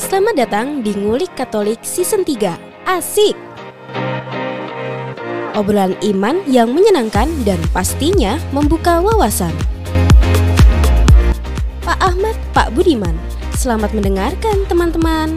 Selamat 0.00 0.32
datang 0.32 0.80
di 0.80 0.96
Ngulik 0.96 1.36
Katolik 1.36 1.84
Season 1.84 2.24
3. 2.24 2.56
Asik! 2.88 3.36
Obrolan 5.52 5.92
iman 6.00 6.40
yang 6.48 6.72
menyenangkan 6.72 7.28
dan 7.44 7.60
pastinya 7.68 8.40
membuka 8.48 9.04
wawasan. 9.04 9.52
Pak 11.84 12.00
Ahmad, 12.00 12.32
Pak 12.56 12.72
Budiman, 12.72 13.12
selamat 13.52 13.92
mendengarkan 13.92 14.64
teman-teman. 14.72 15.36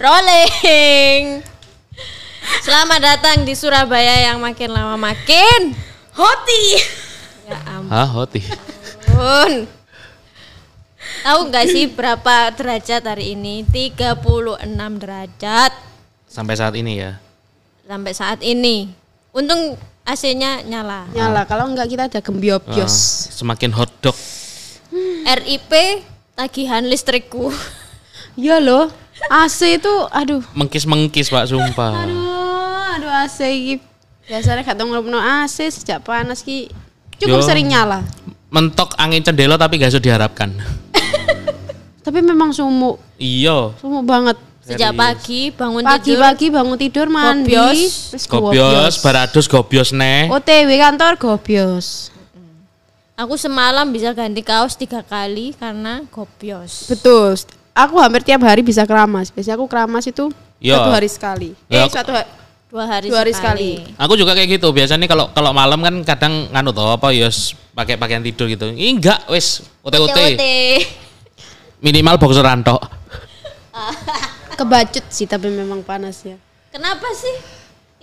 Rolling. 0.00 1.44
Selamat 2.64 3.00
datang 3.04 3.44
di 3.44 3.52
Surabaya 3.52 4.32
yang 4.32 4.40
makin 4.40 4.72
lama 4.72 4.96
makin 4.96 5.91
hoti. 6.12 6.62
Ya 7.42 7.58
Hah, 7.90 8.08
hoti. 8.08 8.40
ampun. 9.04 9.66
Tahu 11.22 11.40
nggak 11.48 11.66
sih 11.68 11.84
berapa 11.86 12.34
derajat 12.50 13.02
hari 13.04 13.34
ini? 13.34 13.62
36 13.64 14.18
derajat 14.96 15.72
Sampai 16.26 16.54
saat 16.54 16.72
ini 16.74 16.98
ya. 16.98 17.18
sampai 17.82 18.12
saat 18.12 18.40
ini. 18.40 18.88
Untung 19.30 19.76
AC-nya 20.02 20.62
nyala. 20.62 21.04
Nyala, 21.10 21.44
kalau 21.44 21.68
enggak 21.68 21.88
kita 21.88 22.08
ada 22.08 22.16
Ah, 22.16 22.24
gembiobios. 22.24 22.94
semakin 23.30 23.70
hot 23.70 23.90
dog. 24.00 24.16
RIP 25.24 25.72
tagihan 26.32 26.82
listrikku. 26.82 27.52
Iya 28.32 28.58
loh, 28.58 28.88
AC 29.28 29.76
itu 29.76 29.92
aduh. 30.08 30.40
Mengkis-mengkis 30.56 31.28
Pak, 31.28 31.44
sumpah. 31.46 31.92
Aduh, 32.00 32.96
aduh 32.96 33.12
AC. 33.12 33.40
Biasanya 34.32 34.64
gak 34.64 34.80
tau 34.80 34.88
ngelupno 34.88 35.20
AC 35.20 35.68
sejak 35.68 36.00
panas 36.00 36.40
ki. 36.40 36.72
Yo. 37.20 37.28
Cukup 37.28 37.44
sering 37.44 37.68
nyala. 37.68 38.00
Mentok 38.48 38.96
angin 38.96 39.20
cendela 39.20 39.60
tapi 39.60 39.76
gak 39.76 39.92
usah 39.92 40.00
diharapkan. 40.00 40.48
Tapi 42.02 42.18
memang 42.18 42.50
sumuk, 42.50 42.96
Iya. 43.14 43.76
sumuk 43.78 44.02
banget. 44.02 44.34
Sejak 44.64 44.90
pagi 44.92 45.52
bangun 45.52 45.84
tidur. 45.84 46.18
Pagi-pagi 46.18 46.46
bangun 46.48 46.78
tidur 46.80 47.06
mandi, 47.06 47.52
Gobios. 47.52 48.10
terus 48.10 48.24
Gobios, 48.24 48.94
barados 48.98 49.46
gobios 49.46 49.88
neh. 49.92 50.26
OTW 50.26 50.70
kantor 50.80 51.12
gobios. 51.14 52.08
Aku 53.14 53.36
semalam 53.36 53.86
bisa 53.86 54.10
ganti 54.10 54.40
kaos 54.40 54.74
tiga 54.74 55.04
kali 55.04 55.54
karena 55.54 56.02
gobios. 56.08 56.88
Betul. 56.88 57.36
Aku 57.70 58.00
hampir 58.00 58.24
tiap 58.24 58.42
hari 58.42 58.64
bisa 58.64 58.82
keramas. 58.82 59.28
Biasanya 59.28 59.54
aku 59.54 59.66
keramas 59.66 60.02
itu 60.02 60.32
Iya. 60.58 60.78
satu 60.78 60.90
hari 60.90 61.06
sekali. 61.06 61.50
Ya, 61.68 61.84
Eh, 61.84 61.90
satu 61.92 62.10
hari. 62.10 62.26
Dua 62.72 62.88
hari, 62.88 63.12
Dua 63.12 63.20
hari 63.20 63.36
sekali. 63.36 63.84
Aku 64.00 64.16
juga 64.16 64.32
kayak 64.32 64.56
gitu. 64.56 64.72
Biasanya 64.72 65.04
kalau 65.04 65.28
kalau 65.36 65.52
malam 65.52 65.76
kan 65.84 65.92
kadang 66.08 66.48
nganu 66.48 66.72
toh 66.72 66.96
apa 66.96 67.12
ya 67.12 67.28
pakai 67.76 68.00
pakaian 68.00 68.24
tidur 68.24 68.48
gitu. 68.48 68.72
Ih, 68.72 68.96
enggak, 68.96 69.28
wes 69.28 69.60
OT-OT. 69.84 70.08
OT. 70.08 70.44
Minimal 71.84 72.16
boxer 72.16 72.40
rantok. 72.40 72.80
Kebacut 74.56 75.04
sih 75.12 75.28
tapi 75.28 75.52
memang 75.52 75.84
panas 75.84 76.24
ya. 76.24 76.40
Kenapa 76.72 77.12
sih? 77.12 77.36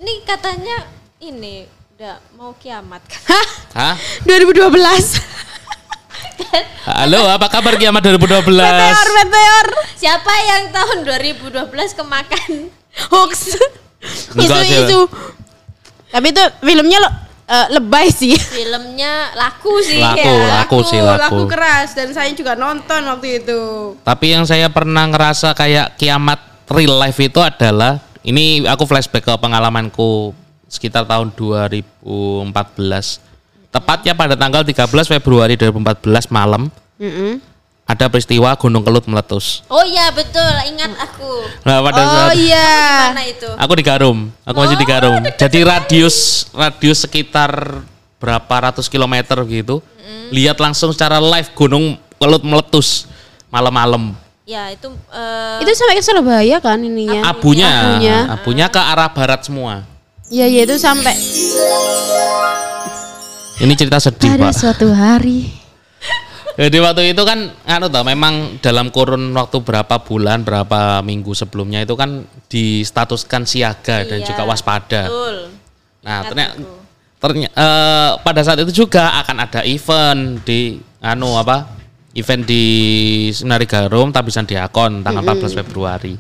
Ini 0.05 0.21
katanya 0.21 0.85
ini 1.17 1.65
udah 1.97 2.21
mau 2.37 2.53
kiamat 2.53 3.01
kan? 3.09 3.25
Hah? 3.33 3.47
Hah? 3.73 3.95
2012. 4.21 4.69
Halo, 6.85 7.25
apa 7.25 7.49
kabar 7.49 7.73
kiamat 7.73 8.05
2012? 8.05 8.53
Meteor, 8.53 9.07
meteor. 9.17 9.67
Siapa 9.97 10.33
yang 10.45 10.63
tahun 10.69 10.97
2012 11.09 11.73
kemakan? 11.97 12.69
Hoax. 13.09 13.57
Isu-isu. 14.35 15.07
Tapi 16.09 16.27
itu 16.33 16.43
filmnya 16.63 16.97
lo 17.03 17.09
eh, 17.49 17.67
lebay 17.77 18.07
sih. 18.09 18.33
Filmnya 18.57 19.33
laku 19.35 19.73
sih. 19.83 20.01
Laku, 20.01 20.33
ya. 20.33 20.47
laku 20.63 20.77
sih, 20.85 20.99
laku. 21.01 21.43
keras 21.49 21.93
dan 21.97 22.09
saya 22.13 22.31
juga 22.33 22.55
nonton 22.55 23.01
waktu 23.05 23.43
itu. 23.43 23.61
Tapi 24.01 24.25
yang 24.33 24.45
saya 24.45 24.69
pernah 24.69 25.05
ngerasa 25.09 25.53
kayak 25.53 25.97
kiamat 25.99 26.39
real 26.69 26.97
life 26.97 27.17
itu 27.17 27.41
adalah 27.41 28.01
ini 28.21 28.65
aku 28.65 28.85
flashback 28.85 29.25
ke 29.25 29.33
pengalamanku 29.37 30.31
sekitar 30.69 31.05
tahun 31.05 31.33
2014. 31.33 32.01
Tepatnya 33.69 34.13
pada 34.17 34.33
tanggal 34.33 34.65
13 34.65 34.89
Februari 34.89 35.53
2014 35.53 36.33
malam 36.33 36.73
ada 37.89 38.05
peristiwa 38.05 38.53
Gunung 38.53 38.85
Kelut 38.85 39.09
meletus. 39.09 39.65
Oh 39.65 39.81
iya 39.81 40.13
betul, 40.13 40.45
ingat 40.69 40.93
aku. 41.01 41.41
Nah, 41.65 41.81
pada 41.81 42.01
Oh 42.05 42.13
saat 42.13 42.37
iya. 42.37 42.69
Mana 43.09 43.25
itu? 43.25 43.49
aku 43.49 43.73
di 43.73 43.81
Garum, 43.81 44.29
aku 44.45 44.57
masih 44.61 44.77
di 44.77 44.85
Garum. 44.85 45.17
Jadi 45.33 45.59
radius 45.65 46.17
radius 46.53 47.01
sekitar 47.01 47.81
berapa 48.21 48.55
ratus 48.69 48.85
kilometer 48.85 49.41
gitu. 49.49 49.81
Lihat 50.29 50.61
langsung 50.61 50.93
secara 50.93 51.17
live 51.17 51.49
Gunung 51.57 51.97
Kelut 52.15 52.45
meletus 52.45 53.09
malam-malam. 53.49 54.13
Ya 54.45 54.69
itu 54.69 54.89
eh, 55.09 55.61
Itu 55.61 55.69
sampai 55.73 55.93
ke 55.93 56.01
Surabaya 56.01 56.57
kan 56.57 56.77
ininya. 56.77 57.21
abunya 57.25 57.69
Abunya. 57.69 58.17
abunya 58.33 58.65
ke 58.65 58.77
arah 58.77 59.09
barat 59.09 59.45
semua 59.45 59.85
Iya, 60.29 60.45
iya 60.45 60.61
itu 60.65 60.77
sampai 60.77 61.13
ini 63.59 63.73
cerita 63.75 63.97
sedih 63.99 64.33
pada 64.33 64.49
pak 64.49 64.53
suatu 64.55 64.87
hari. 64.89 65.58
Jadi 66.59 66.77
waktu 66.83 67.15
itu 67.15 67.23
kan 67.23 67.39
anu 67.63 67.87
tau 67.87 68.03
memang 68.03 68.59
dalam 68.59 68.91
kurun 68.91 69.31
waktu 69.31 69.63
berapa 69.63 69.95
bulan 70.03 70.43
berapa 70.43 70.99
minggu 70.99 71.31
sebelumnya 71.31 71.79
itu 71.79 71.95
kan 71.95 72.27
distatuskan 72.51 73.47
siaga 73.47 74.03
dan 74.03 74.19
Iya, 74.19 74.27
juga 74.27 74.43
waspada 74.43 75.07
betul. 75.07 75.35
nah 76.03 76.17
Ingat 76.19 76.27
ternyata 76.27 76.51
aku. 76.51 76.63
ternya- 77.19 77.53
eh, 77.55 78.11
pada 78.19 78.41
saat 78.43 78.59
itu 78.59 78.71
juga 78.75 79.23
akan 79.23 79.37
ada 79.39 79.63
event 79.63 80.43
di 80.43 80.75
anu 80.99 81.39
apa 81.39 81.79
event 82.11 82.43
di 82.43 82.63
Senari 83.31 83.63
Garum 83.63 84.11
Tabisan 84.11 84.43
Diakon 84.43 84.99
tanggal 84.99 85.23
14 85.23 85.55
Februari 85.55 86.19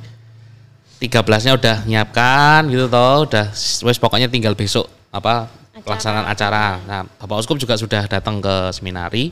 13-nya 0.99 1.55
udah 1.55 1.77
nyiapkan 1.87 2.67
gitu 2.67 2.91
toh, 2.91 3.23
udah 3.23 3.47
wes 3.87 3.95
pokoknya 3.95 4.27
tinggal 4.27 4.51
besok 4.51 4.83
apa 5.15 5.47
pelaksanaan 5.79 6.27
acara. 6.27 6.75
Nah, 6.83 7.07
Bapak 7.07 7.39
Uskup 7.39 7.55
juga 7.55 7.79
sudah 7.79 8.03
datang 8.03 8.43
ke 8.43 8.67
seminari. 8.75 9.31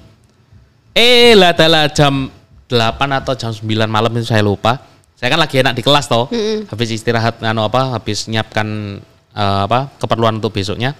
Eh, 0.98 1.38
lah 1.38 1.54
adalah 1.54 1.94
jam 1.94 2.26
8 2.66 2.74
atau 3.22 3.38
jam 3.38 3.54
9 3.54 3.86
malam 3.86 4.10
itu 4.18 4.34
saya 4.34 4.42
lupa. 4.42 4.82
Saya 5.14 5.30
kan 5.30 5.38
lagi 5.38 5.62
enak 5.62 5.78
di 5.78 5.86
kelas 5.86 6.10
toh. 6.10 6.26
Habis 6.74 6.90
istirahat 6.90 7.38
anu 7.46 7.62
apa, 7.62 7.94
habis 7.94 8.26
nyiapkan 8.26 8.98
eh, 9.38 9.62
apa 9.70 9.94
keperluan 10.02 10.42
untuk 10.42 10.58
besoknya. 10.58 10.98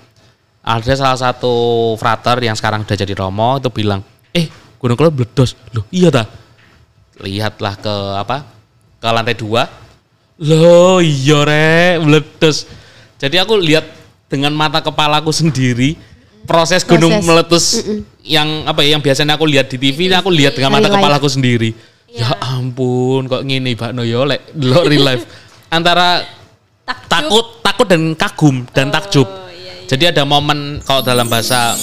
Ada 0.62 0.94
salah 0.94 1.18
satu 1.18 1.96
frater 1.98 2.38
yang 2.46 2.54
sekarang 2.54 2.86
udah 2.86 2.94
jadi 2.94 3.14
romo 3.18 3.58
itu 3.58 3.74
bilang, 3.74 4.06
"Eh, 4.38 4.46
Gunung 4.78 5.00
Kelut 5.00 5.18
meledos." 5.18 5.58
Loh, 5.74 5.90
iya 5.90 6.14
dah. 6.14 6.28
Lihatlah 7.18 7.74
ke 7.82 7.94
apa? 8.22 8.46
Ke 9.02 9.10
lantai 9.10 9.34
dua, 9.34 9.66
Loh 10.38 11.02
iya 11.02 11.42
rek, 11.42 12.06
meletus. 12.06 12.70
Jadi 13.18 13.42
aku 13.42 13.58
lihat 13.58 13.90
dengan 14.30 14.54
mata 14.54 14.86
kepalaku 14.86 15.34
sendiri 15.34 15.98
proses 16.46 16.86
gunung 16.86 17.12
Proses. 17.18 17.26
meletus 17.26 17.66
yang 18.28 18.68
apa 18.68 18.84
ya 18.84 18.96
yang 18.96 19.04
biasanya 19.04 19.40
aku 19.40 19.48
lihat 19.48 19.72
di 19.72 19.80
TV, 19.80 20.12
ini 20.12 20.16
aku 20.16 20.30
lihat 20.30 20.54
dengan 20.54 20.78
mata 20.78 20.92
life. 20.92 21.00
kepalaku 21.00 21.28
sendiri. 21.32 21.72
Ya 22.12 22.32
ampun, 22.40 23.28
kok 23.28 23.44
ngini 23.44 23.76
Mbak 23.76 23.92
Noyo 23.96 24.24
lek 24.28 24.52
delok 24.56 24.84
real 24.88 25.04
life. 25.04 25.24
Antara 25.76 26.24
Takjub. 26.88 27.08
takut, 27.12 27.46
takut 27.60 27.88
dan 27.88 28.16
kagum 28.16 28.64
dan 28.72 28.88
takjub. 28.88 29.28
Jadi 29.88 30.04
ada 30.12 30.24
momen 30.28 30.84
kalau 30.84 31.00
dalam 31.00 31.32
bahasa 31.32 31.76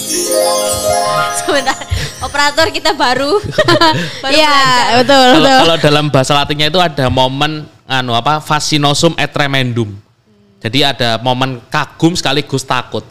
Sebentar, 1.41 1.77
operator 2.21 2.69
kita 2.73 2.93
baru. 2.93 3.37
baru 4.23 4.33
Iya, 4.33 4.57
betul, 5.01 5.25
kalau, 5.25 5.41
betul. 5.41 5.59
kalau 5.61 5.77
dalam 5.81 6.05
bahasa 6.09 6.31
Latinnya 6.33 6.67
itu 6.69 6.81
ada 6.81 7.05
momen 7.09 7.65
anu 7.85 8.17
apa 8.17 8.41
fascinosum 8.41 9.13
et 9.17 9.29
tremendum. 9.29 9.93
Jadi 10.61 10.81
ada 10.81 11.21
momen 11.21 11.61
kagum 11.69 12.17
sekaligus 12.17 12.65
takut. 12.65 13.05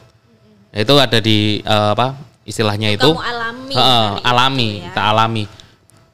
Itu 0.74 0.98
ada 0.98 1.22
di 1.22 1.62
eh, 1.62 1.88
apa 1.94 2.18
istilahnya 2.42 2.90
itu? 2.90 3.14
kamu 3.14 3.22
alami 3.22 3.70
itu 3.70 3.80
alami, 4.26 4.70
ya. 4.82 4.90
kita 4.90 5.02
alami. 5.14 5.44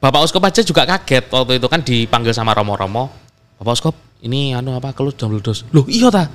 Bapak 0.01 0.21
Uskop 0.25 0.41
aja 0.45 0.61
juga 0.61 0.85
kaget 0.85 1.29
waktu 1.29 1.57
itu 1.57 1.67
kan 1.69 1.81
dipanggil 1.81 2.33
sama 2.33 2.53
romo-romo. 2.53 3.09
Bapak 3.57 3.73
Uskop, 3.73 3.95
ini 4.21 4.53
anu 4.53 4.77
apa 4.77 4.93
kalau 4.93 5.09
udah 5.09 5.27
meledos. 5.29 5.65
Loh, 5.73 5.85
iya 5.89 6.09
ta? 6.13 6.29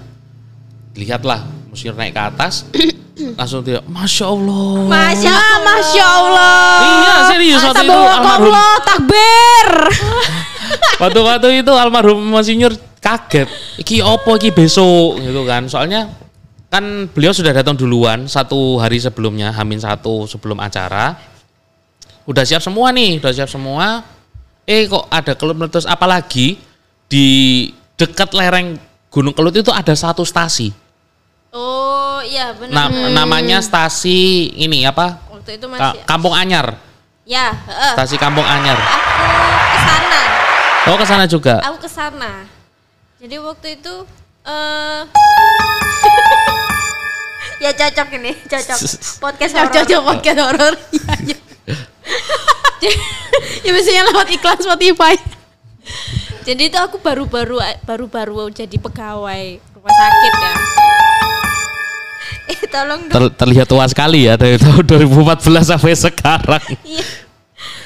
Lihatlah, 0.98 1.46
musir 1.70 1.94
naik 1.94 2.14
ke 2.14 2.22
atas. 2.22 2.66
langsung 3.38 3.64
dia, 3.64 3.80
Masya 3.86 4.26
Allah. 4.28 4.74
Masya 4.86 5.24
Ya, 5.24 5.34
Allah. 5.34 5.62
Masya 5.64 6.04
Allah. 6.04 6.56
Iya, 6.82 7.14
serius 7.32 7.60
waktu 7.64 7.84
itu 7.88 7.94
almarhum. 7.96 8.52
Allah, 8.52 8.72
takbir. 8.84 9.68
Waktu-waktu 11.02 11.48
itu 11.62 11.72
almarhum 11.76 12.18
Monsinyur 12.20 12.72
kaget. 12.98 13.48
Iki 13.80 14.02
opo 14.02 14.34
iki 14.40 14.50
besok 14.50 15.20
gitu 15.20 15.44
kan. 15.44 15.68
Soalnya 15.68 16.08
kan 16.66 17.06
beliau 17.10 17.32
sudah 17.32 17.54
datang 17.54 17.74
duluan 17.74 18.26
satu 18.26 18.76
hari 18.76 18.98
sebelumnya, 18.98 19.54
Hamin 19.54 19.78
satu 19.78 20.26
sebelum 20.26 20.58
acara. 20.58 21.16
Udah 22.26 22.42
siap 22.42 22.58
semua 22.58 22.90
nih, 22.90 23.22
udah 23.22 23.32
siap 23.32 23.46
semua. 23.46 24.02
Eh 24.66 24.90
kok 24.90 25.06
ada 25.06 25.38
kelut 25.38 25.54
meletus 25.54 25.86
apalagi 25.86 26.58
di 27.06 27.26
dekat 27.94 28.34
lereng 28.34 28.74
Gunung 29.06 29.32
Kelut 29.32 29.54
itu 29.54 29.70
ada 29.70 29.94
satu 29.94 30.26
stasi. 30.26 30.74
Oh 31.54 32.18
iya 32.20 32.52
benar. 32.52 32.90
Na- 32.90 33.14
namanya 33.14 33.62
stasi 33.62 34.50
ini 34.52 34.82
apa? 34.84 35.22
Waktu 35.32 35.56
itu 35.56 35.66
Ka- 35.70 35.72
masih. 35.94 36.02
Kampung 36.04 36.34
Anyar. 36.34 36.76
Ya, 37.24 37.54
heeh. 37.54 37.92
Stasi 37.96 38.18
Kampung 38.20 38.44
Anyar. 38.44 38.76
aku 38.76 39.00
ke 39.72 39.78
sana. 39.80 40.20
Oh, 40.84 40.96
ke 40.98 41.06
sana 41.06 41.24
juga. 41.24 41.54
Aku 41.64 41.78
ke 41.80 41.88
sana. 41.88 42.44
Jadi 43.16 43.40
waktu 43.40 43.80
itu 43.80 44.04
eh 44.46 45.00
ya 47.64 47.70
cocok 47.72 48.08
ini, 48.14 48.32
cocok. 48.42 48.78
Podcast 49.24 49.52
Cocok 49.52 49.64
horor. 49.64 49.74
cocok 49.76 50.00
podcast 50.04 50.40
horor. 50.40 50.74
Iya, 52.76 52.92
iya. 52.92 53.02
Ya 53.64 53.70
biasanya 53.72 54.02
lewat 54.06 54.28
iklan 54.30 54.58
Spotify. 54.60 55.14
Jadi 56.44 56.68
itu 56.68 56.78
aku 56.78 57.00
baru-baru 57.00 57.56
baru-baru 57.82 58.52
jadi 58.52 58.76
pegawai 58.76 59.42
rumah 59.72 59.90
sakit 59.90 60.32
ya. 60.36 60.54
Eh 62.46 62.58
tolong 62.68 63.00
dong. 63.02 63.16
Ter- 63.16 63.34
terlihat 63.34 63.66
tua 63.66 63.88
sekali 63.88 64.28
ya 64.28 64.36
dari 64.36 64.54
tahun 64.54 64.84
2014 64.84 65.40
sampai 65.66 65.96
sekarang. 65.96 66.62
Iya. 66.84 67.02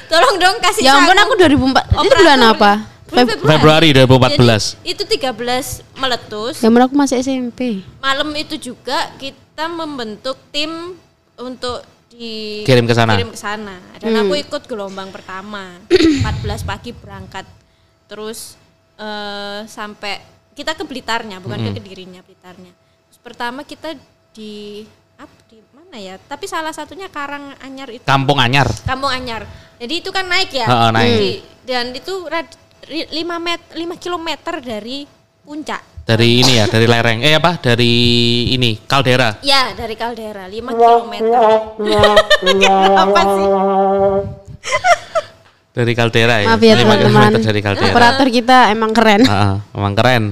Tolong 0.05 0.35
dong 0.37 0.55
kasih 0.59 0.83
Ya 0.83 0.93
ampun 0.93 1.17
aku 1.17 1.33
2004. 1.39 1.47
Itu 1.47 1.71
Operator. 1.95 2.17
bulan 2.19 2.39
apa? 2.43 2.71
Bulan 3.11 3.25
Feb- 3.27 3.43
Februari 3.43 3.89
2014. 3.91 4.79
Jadi, 4.79 4.87
itu 4.87 5.03
13 5.05 5.83
meletus. 5.93 6.55
Ya 6.57 6.71
aku 6.71 6.95
masih 6.95 7.19
SMP. 7.19 7.83
Malam 7.99 8.31
itu 8.33 8.55
juga 8.55 9.11
kita 9.19 9.67
membentuk 9.67 10.39
tim 10.49 10.95
untuk 11.35 11.83
di 12.07 12.63
Kirim 12.63 12.87
ke 12.87 12.95
sana. 12.95 13.15
Kirim 13.15 13.29
ke 13.29 13.39
sana. 13.39 13.75
Dan 13.99 14.11
Hmm. 14.13 14.21
aku 14.25 14.33
ikut 14.37 14.63
gelombang 14.63 15.11
pertama. 15.11 15.75
14 16.23 16.63
pagi 16.63 16.91
berangkat. 16.91 17.43
Terus 18.07 18.55
eh, 18.95 19.65
sampai 19.65 20.21
kita 20.53 20.71
ke 20.71 20.83
Blitarnya, 20.85 21.41
bukan 21.41 21.57
Hmm. 21.57 21.67
ke 21.67 21.81
Kedirinya, 21.81 22.21
Blitarnya. 22.21 22.69
Terus 23.09 23.19
pertama 23.19 23.65
kita 23.65 23.97
di 24.29 24.85
apa 25.17 25.33
di 25.49 25.57
mana 25.73 25.97
ya? 25.97 26.15
Tapi 26.17 26.45
salah 26.45 26.69
satunya 26.69 27.09
Karang 27.09 27.57
Anyar 27.57 27.89
itu. 27.89 28.05
Kampung 28.05 28.37
Anyar. 28.37 28.69
Kampung 28.85 29.09
Anyar. 29.09 29.43
Jadi 29.75 29.93
itu 29.97 30.13
kan 30.13 30.29
naik 30.29 30.53
ya. 30.53 30.67
Heeh, 30.69 30.89
naik. 30.93 31.17
Di- 31.17 31.41
dan 31.63 31.85
itu 31.91 32.13
rad- 32.25 32.60
5 32.87 33.13
met 33.37 33.61
5 33.77 34.03
km 34.03 34.29
dari 34.61 35.05
puncak. 35.45 35.81
Dari 36.01 36.41
ini 36.41 36.57
ya, 36.57 36.65
dari 36.65 36.89
lereng. 36.89 37.21
Eh 37.21 37.37
apa? 37.37 37.61
Dari 37.61 37.93
ini, 38.57 38.81
kaldera. 38.89 39.37
Ya, 39.45 39.71
dari 39.77 39.93
kaldera 39.93 40.49
5 40.49 40.73
km. 40.73 41.13
Apa 42.97 43.21
sih? 43.21 43.47
Dari 45.71 45.93
kaldera 45.95 46.35
ya. 46.43 46.47
Maaf 46.51 46.61
ya 46.61 46.75
5 46.75 46.83
teman-teman. 46.83 47.31
dari 47.39 47.61
kaldera. 47.63 47.93
Operator 47.93 48.27
kita 48.27 48.57
emang 48.73 48.91
keren. 48.91 49.23
Heeh, 49.23 49.55
emang 49.71 49.93
keren. 49.95 50.23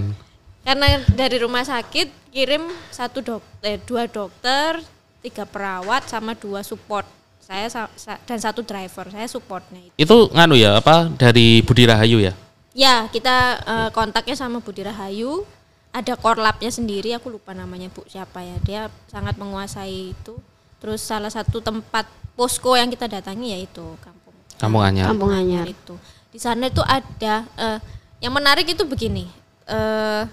Karena 0.66 1.00
dari 1.16 1.38
rumah 1.40 1.63
sakit 1.63 2.34
kirim 2.34 2.68
satu 2.94 3.24
dok 3.24 3.42
eh, 3.63 3.80
dua 3.81 4.06
dokter, 4.06 4.84
tiga 5.24 5.48
perawat 5.48 6.12
sama 6.12 6.36
dua 6.36 6.62
support. 6.62 7.19
Saya 7.50 7.66
sa- 7.66 7.94
sa- 7.98 8.22
dan 8.22 8.38
satu 8.38 8.62
driver. 8.62 9.10
Saya 9.10 9.25
supportnya 9.25 9.81
itu. 9.81 9.94
Itu 9.98 10.30
nganu 10.30 10.54
ya, 10.54 10.78
apa? 10.78 11.10
Dari 11.10 11.66
Budi 11.66 11.90
Rahayu 11.90 12.22
ya. 12.22 12.38
Ya, 12.78 13.10
kita 13.10 13.36
eh, 13.60 13.90
kontaknya 13.90 14.38
sama 14.38 14.62
Budi 14.62 14.86
Rahayu. 14.86 15.42
Ada 15.90 16.13
korlapnya 16.13 16.69
sendiri, 16.69 17.18
aku 17.18 17.34
lupa 17.34 17.57
namanya 17.57 17.90
Bu 17.90 18.06
siapa 18.06 18.46
ya. 18.46 18.54
Dia 18.62 18.81
sangat 19.10 19.34
menguasai 19.36 20.13
itu. 20.13 20.38
Terus 20.78 21.01
salah 21.01 21.34
satu 21.34 21.57
tempat 21.57 22.06
posko 22.38 22.78
yang 22.78 22.88
kita 22.88 23.10
datangi 23.10 23.51
yaitu 23.51 23.81
kampung 24.00 24.38
Kampung 24.56 24.84
Anyar. 24.86 25.10
Kampung 25.10 25.34
Anyar. 25.34 25.66
itu. 25.66 25.98
Di 26.30 26.38
sana 26.38 26.69
itu 26.69 26.86
ada 26.86 27.50
eh, 27.57 27.80
yang 28.22 28.30
menarik 28.30 28.69
itu 28.69 28.86
begini. 28.86 29.25
eh 29.66 30.24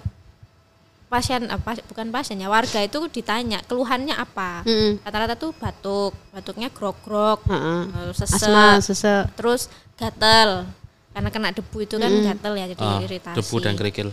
pasien 1.07 1.47
apa 1.47 1.79
bukan 1.85 2.07
pasien 2.09 2.35
ya 2.35 2.47
warga 2.47 2.79
itu 2.79 2.99
ditanya 3.07 3.63
keluhannya 3.63 4.11
apa 4.11 4.61
Mm-mm. 4.61 4.99
rata-rata 5.01 5.33
tuh 5.33 5.51
batuk 5.51 6.11
batuknya 6.29 6.67
grog-grog 6.67 7.39
Heeh. 7.43 7.81
eh, 7.87 8.11
sesek 8.11 8.43
Asma, 8.43 8.67
sesek. 8.77 9.23
terus 9.33 9.71
gatel 9.95 10.67
karena 11.11 11.29
kena 11.29 11.49
debu 11.49 11.77
itu 11.81 11.95
kan 11.95 12.11
gatel 12.11 12.53
ya 12.53 12.65
jadi 12.67 12.83
Ah, 12.83 12.99
iritasi 12.99 13.37
debu 13.37 13.55
dan 13.57 13.73
kerikil. 13.73 14.11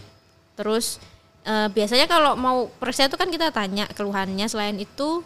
terus 0.55 1.03
eh, 1.43 1.67
biasanya 1.69 2.07
kalau 2.07 2.33
mau 2.35 2.71
periksa 2.71 3.05
itu 3.05 3.15
kan 3.15 3.27
kita 3.27 3.51
tanya 3.51 3.91
keluhannya 3.91 4.47
selain 4.47 4.79
itu 4.79 5.21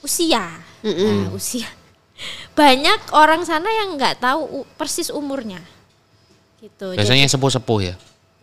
usia 0.00 0.60
Nah, 0.84 1.32
usia 1.32 1.64
banyak 2.54 3.10
orang 3.10 3.42
sana 3.42 3.66
yang 3.66 3.96
nggak 3.96 4.20
tahu 4.20 4.68
persis 4.76 5.08
umurnya 5.08 5.64
gitu 6.60 6.92
Biasanya 6.92 7.26
sepuh-sepuh 7.26 7.78
ya. 7.82 7.94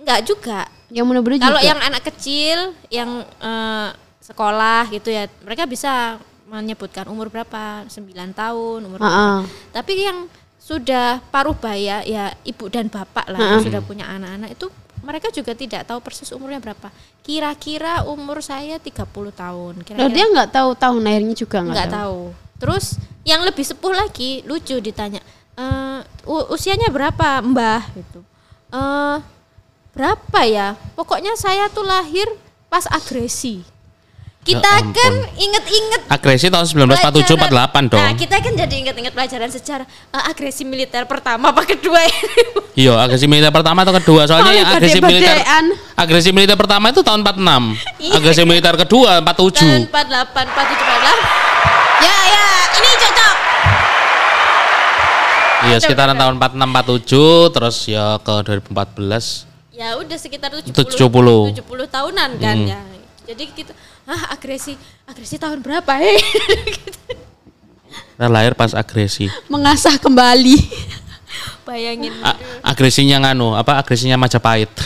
Jadi, 0.02 0.04
nggak 0.04 0.22
juga 0.24 0.60
Yang 0.90 1.06
muda-muda 1.06 1.36
juga. 1.36 1.46
kalau 1.48 1.62
yang 1.62 1.80
anak 1.80 2.04
kecil 2.06 2.58
yang 2.90 3.10
eh, 3.22 3.90
sekolah 4.22 4.90
gitu 4.90 5.08
ya 5.08 5.26
mereka 5.40 5.64
bisa 5.64 6.18
menyebutkan 6.46 7.06
umur 7.06 7.28
berapa 7.28 7.86
9 7.86 8.12
tahun 8.34 8.80
umur 8.82 8.98
berapa 8.98 9.46
tapi 9.72 9.92
yang 9.98 10.28
sudah 10.58 11.24
paruh 11.28 11.54
baya 11.54 12.04
ya 12.04 12.34
ibu 12.44 12.68
dan 12.68 12.86
bapak 12.86 13.26
lah 13.26 13.40
yang 13.40 13.64
sudah 13.64 13.82
punya 13.82 14.06
anak-anak 14.06 14.52
itu 14.52 14.68
mereka 15.02 15.28
juga 15.30 15.52
tidak 15.54 15.84
tahu 15.84 15.98
persis 16.00 16.30
umurnya 16.30 16.60
berapa 16.60 16.92
kira-kira 17.22 18.04
umur 18.04 18.42
saya 18.42 18.78
30 18.78 18.94
tahun 19.32 19.74
Loh, 19.74 19.82
kira-kira 19.82 20.12
dia 20.12 20.26
nggak 20.28 20.50
tahu 20.52 20.70
tahun 20.76 21.00
lahirnya 21.00 21.34
juga 21.34 21.58
nggak 21.62 21.88
tahu. 21.88 21.96
tahu. 21.96 22.20
Terus 22.58 22.86
yang 23.24 23.42
lebih 23.42 23.64
sepuh 23.64 23.90
lagi 23.92 24.44
lucu 24.44 24.78
ditanya 24.78 25.18
"Eh, 25.56 26.00
u- 26.26 26.48
usianya 26.52 26.90
berapa 26.90 27.42
Mbah 27.42 27.82
gitu. 27.92 28.20
Eh 28.70 29.18
berapa 29.92 30.40
ya? 30.48 30.80
Pokoknya 30.96 31.36
saya 31.36 31.68
tuh 31.68 31.84
lahir 31.84 32.28
pas 32.68 32.88
agresi. 32.88 33.64
Kita 34.42 34.58
Ya 34.58 34.82
ampun. 34.82 34.98
kan 34.98 35.14
inget-inget 35.38 36.02
Agresi 36.10 36.50
tahun 36.50 36.66
1947 36.66 37.38
48 37.38 37.94
dong. 37.94 38.02
Nah, 38.02 38.18
kita 38.18 38.42
kan 38.42 38.58
jadi 38.58 38.74
inget-inget 38.74 39.14
pelajaran 39.14 39.54
sejarah 39.54 39.86
eh, 39.86 40.24
agresi 40.34 40.66
militer 40.66 41.06
pertama 41.06 41.54
apa 41.54 41.62
kedua 41.62 42.02
ini. 42.02 42.58
Iya, 42.72 42.96
agresi 43.04 43.28
militer 43.28 43.52
pertama 43.52 43.84
atau 43.84 43.92
kedua? 43.92 44.24
Soalnya 44.26 44.56
yang 44.56 44.64
agresi 44.72 45.04
militer 45.04 45.44
agresi 45.94 46.32
militer 46.32 46.56
pertama 46.56 46.88
itu 46.90 47.04
tahun 47.04 47.20
46. 47.22 47.76
Iya. 48.00 48.16
Agresi 48.16 48.42
militer 48.48 48.74
kedua 48.80 49.20
Tahun 49.20 49.28
47. 49.28 49.92
48, 49.92 49.92
47, 49.92 49.92
48. 49.92 51.20
Ya, 52.02 52.18
ya, 52.32 52.48
ini 52.74 52.90
cocok. 52.98 53.36
Iya, 55.62 55.78
sekitaran 55.78 56.18
tahun 56.18 56.34
46 56.40 57.52
47 57.52 57.54
terus 57.54 57.86
ya 57.86 58.18
ke 58.18 58.34
2014. 58.42 59.51
Ya 59.82 59.98
udah 59.98 60.14
sekitar 60.14 60.54
70 60.54 60.78
70. 60.78 61.58
70 61.58 61.66
tahunan 61.90 62.30
kan 62.38 62.58
ya. 62.70 62.78
Jadi 63.26 63.50
kita 63.50 63.74
ah 64.06 64.30
agresi 64.30 64.78
agresi 65.10 65.42
tahun 65.42 65.66
berapa 65.66 65.90
eh? 65.98 66.22
Gitu. 66.70 67.18
Kita 67.90 68.30
lahir 68.30 68.54
pas 68.54 68.78
agresi. 68.78 69.26
Mengasah 69.50 69.98
kembali. 69.98 70.54
Bayangin 71.66 72.14
A- 72.22 72.38
agresinya 72.62 73.26
nganu, 73.26 73.58
apa 73.58 73.82
agresinya 73.82 74.22
Majapahit. 74.22 74.70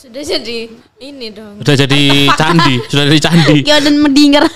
sudah 0.00 0.22
jadi 0.22 0.70
ini 1.02 1.26
dong. 1.34 1.66
Udah 1.66 1.74
jadi 1.74 2.30
candi, 2.38 2.86
sudah 2.86 3.04
jadi 3.10 3.18
candi. 3.18 3.58
ya 3.66 3.82
dan 3.82 3.98
mendinger. 3.98 4.46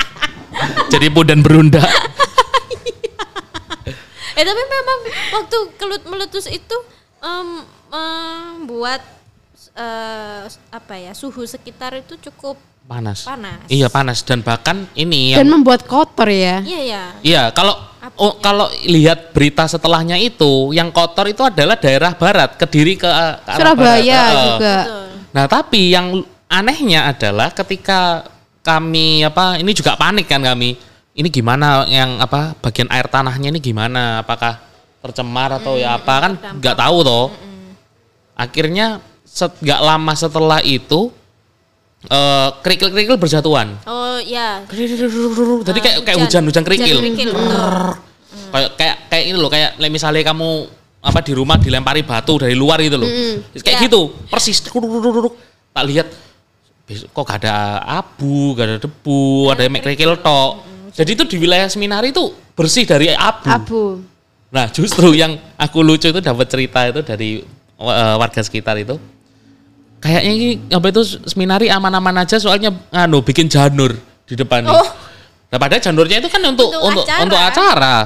jadi 0.92 1.12
pudan 1.12 1.44
berunda. 1.44 1.84
Eh 4.38 4.46
tapi 4.46 4.62
memang 4.70 4.98
waktu 5.34 5.58
kelut 5.82 6.02
meletus 6.06 6.46
itu 6.46 6.76
em, 7.22 7.48
membuat 7.88 9.02
eh, 9.74 10.42
apa 10.70 10.94
ya 10.98 11.12
suhu 11.14 11.46
sekitar 11.46 11.96
itu 11.98 12.18
cukup 12.30 12.58
Panas. 12.88 13.28
panas. 13.28 13.68
Iya, 13.68 13.92
panas 13.92 14.24
dan 14.24 14.40
bahkan 14.40 14.88
ini 14.96 15.36
dan 15.36 15.44
yang 15.44 15.60
membuat 15.60 15.84
kotor 15.84 16.24
ya. 16.24 16.64
Iya 16.64 16.80
ya. 16.88 17.02
Iya, 17.20 17.42
kalau 17.52 17.76
oh, 18.16 18.40
kalau 18.40 18.64
lihat 18.88 19.36
berita 19.36 19.68
setelahnya 19.68 20.16
itu, 20.16 20.72
yang 20.72 20.88
kotor 20.88 21.28
itu 21.28 21.44
adalah 21.44 21.76
daerah 21.76 22.16
barat, 22.16 22.56
Kediri 22.56 22.96
ke, 22.96 23.04
ke 23.04 23.12
arah 23.12 23.56
Surabaya 23.60 24.00
barat. 24.00 24.32
Eh, 24.32 24.44
juga. 24.48 24.76
Betul. 24.80 25.04
Nah, 25.36 25.44
tapi 25.44 25.80
yang 25.92 26.06
anehnya 26.48 27.12
adalah 27.12 27.52
ketika 27.52 28.24
kami 28.64 29.20
apa 29.20 29.60
ini 29.60 29.76
juga 29.76 29.92
panik 30.00 30.24
kan 30.24 30.40
kami. 30.40 30.80
Ini 31.12 31.28
gimana 31.28 31.84
yang 31.84 32.16
apa 32.24 32.56
bagian 32.56 32.88
air 32.88 33.04
tanahnya 33.04 33.52
ini 33.52 33.60
gimana? 33.60 34.24
Apakah 34.24 34.64
tercemar 34.98 35.62
atau 35.62 35.78
ya 35.78 35.96
apa 35.98 36.14
kan 36.18 36.32
nggak 36.58 36.76
tahu 36.76 36.96
toh. 37.06 37.26
Akhirnya 38.38 39.02
set, 39.22 39.54
nggak 39.58 39.80
lama 39.82 40.12
setelah 40.14 40.58
itu 40.62 41.10
eh, 42.06 42.48
kerikil-kerikil 42.62 43.18
berjatuhan. 43.18 43.78
Oh 43.86 44.18
ya. 44.22 44.62
Jadi 44.66 45.80
kayak 45.82 45.98
kayak 46.06 46.18
hujan 46.18 46.42
hujan 46.46 46.62
kerikil. 46.66 46.98
kerikil. 47.02 47.30
Kayak 48.48 48.70
kayak 48.78 48.96
kayak 49.10 49.24
ini 49.28 49.36
loh 49.38 49.50
kayak 49.50 49.76
misalnya 49.90 50.22
kamu 50.22 50.50
apa 50.98 51.22
di 51.22 51.32
rumah 51.34 51.56
dilempari 51.58 52.02
batu 52.02 52.42
dari 52.42 52.58
luar 52.58 52.82
gitu 52.82 52.98
loh. 52.98 53.10
Kayak 53.62 53.78
Ya. 53.78 53.84
gitu, 53.86 54.14
persis. 54.30 54.58
Tak 54.58 55.84
lihat 55.86 56.10
besok 56.88 57.12
kok 57.12 57.24
gak 57.28 57.44
ada 57.44 57.84
abu, 57.84 58.56
gak 58.56 58.64
ada 58.64 58.76
debu, 58.80 59.52
ada 59.52 59.60
yang 59.62 59.76
kerikil 59.78 60.16
tok. 60.24 60.64
Jadi 60.96 61.10
itu 61.14 61.24
di 61.28 61.36
wilayah 61.36 61.68
Seminari 61.68 62.10
itu 62.10 62.32
bersih 62.56 62.88
dari 62.88 63.12
abu. 63.12 63.46
Abu. 63.46 63.82
Nah, 64.48 64.64
justru 64.68 65.12
yang 65.12 65.36
aku 65.54 65.84
lucu 65.84 66.08
itu 66.08 66.20
dapat 66.20 66.48
cerita 66.48 66.88
itu 66.88 67.00
dari 67.02 67.30
eh, 67.78 68.14
warga 68.16 68.40
sekitar 68.40 68.76
itu. 68.78 68.96
kayaknya 69.98 70.30
ini 70.30 70.48
apa 70.70 70.94
itu 70.94 71.02
seminari 71.26 71.66
aman-aman 71.66 72.22
aja 72.22 72.38
soalnya 72.38 72.70
anu 72.94 73.18
bikin 73.18 73.50
janur 73.50 73.98
di 74.24 74.38
depan 74.38 74.62
nih. 74.62 74.70
Oh. 74.70 74.88
Nah, 75.48 75.58
padahal 75.58 75.82
janurnya 75.82 76.22
itu 76.22 76.30
kan 76.30 76.38
untuk 76.44 76.70
Untuk 76.70 77.02
untuk 77.02 77.04
acara. 77.04 77.24
untuk 77.26 77.38
acara. 77.40 77.96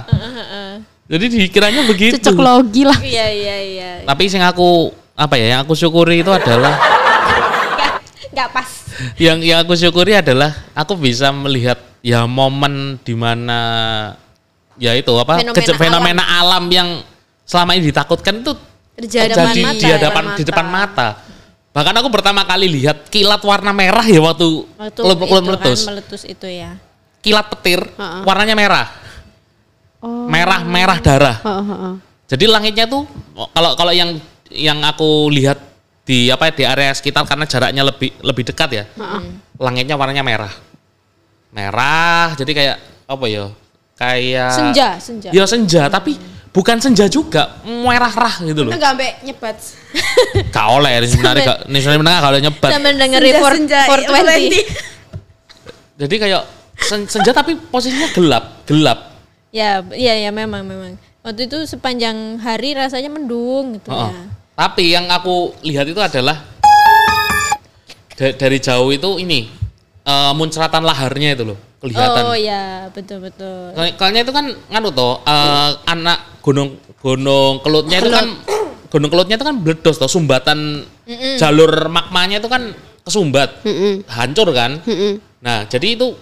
Jadi 1.05 1.25
dikiranya 1.29 1.85
begitu. 1.85 2.17
Cocok 2.17 2.39
logi 2.41 2.89
lah. 2.89 2.97
Iya 2.97 3.27
iya 3.29 3.57
iya. 3.61 3.91
Tapi 4.09 4.25
sing 4.25 4.41
aku 4.41 4.89
apa 5.13 5.37
ya 5.37 5.53
yang 5.53 5.61
aku 5.69 5.77
syukuri 5.77 6.25
itu 6.25 6.33
adalah 6.33 6.73
Nggak, 6.73 7.93
nggak 8.33 8.49
pas. 8.57 8.69
yang 9.21 9.39
yang 9.45 9.61
aku 9.61 9.77
syukuri 9.77 10.17
adalah 10.17 10.49
aku 10.73 10.97
bisa 10.97 11.29
melihat 11.29 11.77
ya 12.01 12.25
momen 12.25 12.97
di 13.05 13.13
mana 13.13 13.61
ya 14.83 14.99
itu 14.99 15.13
apa 15.15 15.39
Fenomena 15.39 15.79
fenomena 15.79 16.25
alam. 16.43 16.67
yang 16.67 16.89
selama 17.47 17.79
ini 17.79 17.95
ditakutkan 17.95 18.43
itu 18.43 18.53
Terjadi 18.93 19.33
terjadi 19.33 19.61
mata 19.63 19.79
di 19.79 19.89
hadapan 19.89 20.25
di 20.37 20.43
depan 20.45 20.67
mata. 20.69 21.09
Bahkan 21.73 21.95
aku 22.05 22.09
pertama 22.13 22.45
kali 22.45 22.69
lihat 22.69 23.09
kilat 23.09 23.41
warna 23.41 23.73
merah 23.73 24.05
ya 24.05 24.21
waktu 24.21 24.69
Waktu 24.77 25.01
itu 25.01 25.25
kelut 25.25 25.45
meletus. 25.49 25.81
kan 25.81 25.89
meletus 25.97 26.23
itu 26.29 26.47
ya. 26.51 26.77
Kilat 27.25 27.47
petir 27.49 27.81
Heeh. 27.81 28.21
warnanya 28.27 28.53
merah. 28.53 28.87
Oh. 30.03 30.29
Merah 30.29 30.61
merah 30.67 30.99
darah. 31.01 31.39
Heeh. 31.41 31.95
Jadi 32.29 32.45
langitnya 32.51 32.85
tuh 32.85 33.09
kalau 33.57 33.73
kalau 33.79 33.93
yang 33.97 34.21
yang 34.53 34.77
aku 34.85 35.33
lihat 35.33 35.57
di 36.05 36.29
apa 36.29 36.51
ya, 36.51 36.53
di 36.53 36.65
area 36.69 36.93
sekitar 36.93 37.25
karena 37.25 37.49
jaraknya 37.49 37.83
lebih 37.89 38.13
lebih 38.21 38.45
dekat 38.53 38.69
ya. 38.77 38.85
Langitnya 39.57 39.97
warnanya 39.97 40.21
merah. 40.21 40.53
Merah, 41.49 42.37
jadi 42.37 42.53
kayak 42.53 42.77
apa 43.09 43.25
ya? 43.29 43.49
Kayak 43.97 44.53
Senja, 44.57 44.89
senja. 44.99 45.29
Ya 45.31 45.45
senja, 45.47 45.83
tapi 45.87 46.17
bukan 46.51 46.81
senja 46.81 47.07
juga, 47.07 47.61
merah 47.65 48.11
rah 48.11 48.37
gitu 48.43 48.67
loh. 48.67 48.73
Itu 48.73 48.81
gak 48.81 48.93
ambek 48.99 49.13
nyebat. 49.23 49.57
Gak 50.55 50.67
oleh, 50.73 50.93
ini 51.01 51.09
sebenarnya 51.09 51.45
gak, 51.45 51.59
ini 51.69 51.79
sebenarnya 51.81 52.21
kalau 52.25 52.39
nyebat. 52.41 52.71
Sambil 52.73 52.93
dengerin 52.97 53.35
for, 53.37 53.55
for 53.89 54.01
20. 54.01 56.01
Jadi 56.03 56.15
kayak 56.19 56.43
sen- 56.81 57.09
senja 57.09 57.33
tapi 57.37 57.55
posisinya 57.57 58.09
gelap, 58.17 58.45
gelap. 58.65 58.99
Ya, 59.53 59.85
iya 59.93 60.17
ya 60.19 60.31
memang 60.33 60.65
memang. 60.65 60.97
Waktu 61.23 61.47
itu 61.47 61.59
sepanjang 61.69 62.41
hari 62.43 62.75
rasanya 62.75 63.13
mendung 63.13 63.79
gitu 63.79 63.93
Heeh. 63.93 64.11
ya. 64.11 64.23
Tapi 64.57 64.85
yang 64.91 65.07
aku 65.13 65.53
lihat 65.63 65.87
itu 65.87 66.01
adalah 66.01 66.43
da- 68.17 68.35
dari 68.35 68.59
jauh 68.59 68.91
itu 68.91 69.21
ini 69.21 69.47
eh, 70.03 70.33
muncratan 70.35 70.83
laharnya 70.83 71.37
itu 71.37 71.45
loh 71.55 71.59
kelihatan. 71.83 72.23
Oh 72.25 72.37
ya, 72.39 72.87
betul 72.95 73.19
betul. 73.19 73.75
Kal- 73.75 73.95
Kayaknya 73.99 74.21
itu 74.23 74.33
kan 74.33 74.47
nganu 74.71 74.89
toh 74.95 75.19
eh, 75.27 75.71
anak 75.85 76.39
gunung 76.39 76.79
gunung 77.03 77.59
kelutnya 77.61 77.99
itu 77.99 78.09
kan 78.09 78.27
gunung 78.93 79.11
kelutnya 79.11 79.35
itu 79.35 79.43
kan 79.43 79.57
meledos 79.59 79.99
toh 79.99 80.07
sumbatan 80.07 80.87
jalur 81.37 81.91
magmanya 81.91 82.39
itu 82.39 82.47
kan 82.47 82.71
kesumbat, 83.03 83.67
Heeh. 83.67 84.07
hancur 84.07 84.55
kan. 84.55 84.79
Heeh. 84.87 85.19
Nah, 85.43 85.67
jadi 85.67 85.99
itu 85.99 86.15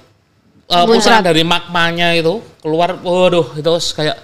uh, 0.65 0.85
pusaran 0.89 1.21
dari 1.21 1.45
magmanya 1.45 2.17
itu 2.17 2.41
keluar, 2.65 2.97
waduh 2.97 3.53
itu 3.53 3.69
kayak 3.93 4.17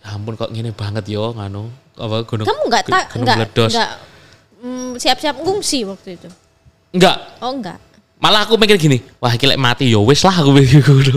ya 0.00 0.08
ampun 0.14 0.32
kok 0.32 0.48
gini 0.48 0.70
banget 0.70 1.04
yo 1.10 1.34
nganu 1.34 1.66
apa 1.98 2.22
gunung 2.24 2.46
Kamu 2.46 2.62
nggak 2.70 2.82
gu- 2.86 2.92
tak 2.94 3.04
gunung 3.10 3.26
nggak 3.26 3.36
meledos. 3.42 3.72
nggak 3.74 3.90
mm, 4.62 4.90
siap-siap 4.96 5.36
ngungsi 5.42 5.78
waktu 5.82 6.08
itu. 6.14 6.28
Enggak. 6.94 7.16
Oh 7.42 7.50
enggak. 7.50 7.78
Malah 8.20 8.44
aku 8.44 8.60
mikir 8.60 8.76
gini, 8.76 9.00
wah 9.16 9.32
iki 9.32 9.48
lek 9.48 9.56
mati 9.56 9.88
yo 9.88 10.04
wis 10.04 10.20
lah 10.20 10.44
aku 10.44 10.52
mikir 10.52 10.84
gitu. 10.84 11.16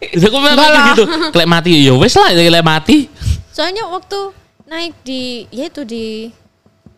Itu 0.00 0.24
aku 0.24 0.38
mikir 0.40 0.72
gitu, 0.96 1.04
lek 1.36 1.48
mati 1.48 1.70
yo 1.84 2.00
wis 2.00 2.16
lah 2.16 2.32
lek 2.32 2.64
mati. 2.64 3.12
Soalnya 3.52 3.84
waktu 3.92 4.32
naik 4.64 4.96
di 5.04 5.44
ya 5.52 5.68
itu 5.68 5.84
di 5.84 6.32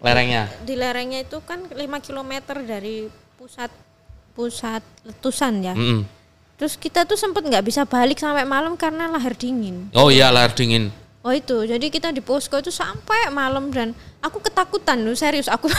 Lerengnya. 0.03 0.51
di 0.67 0.75
lerengnya 0.75 1.23
itu 1.23 1.39
kan 1.47 1.63
5 1.71 1.79
km 1.79 2.33
dari 2.63 3.07
pusat 3.39 3.71
pusat 4.35 4.83
letusan 5.07 5.63
ya. 5.63 5.75
Mm-mm. 5.75 6.07
Terus 6.59 6.79
kita 6.79 7.03
tuh 7.03 7.19
sempet 7.19 7.43
nggak 7.43 7.67
bisa 7.67 7.83
balik 7.83 8.23
sampai 8.23 8.47
malam 8.47 8.79
karena 8.79 9.11
lahar 9.11 9.35
dingin. 9.35 9.91
Oh 9.95 10.11
iya 10.11 10.31
lahar 10.31 10.55
dingin. 10.55 10.95
Oh 11.23 11.31
itu, 11.31 11.67
jadi 11.67 11.87
kita 11.87 12.11
di 12.11 12.19
posko 12.19 12.59
itu 12.59 12.75
sampai 12.75 13.31
malam 13.31 13.71
dan 13.71 13.95
aku 14.19 14.43
ketakutan 14.43 15.07
loh 15.07 15.15
serius 15.15 15.47
aku. 15.47 15.71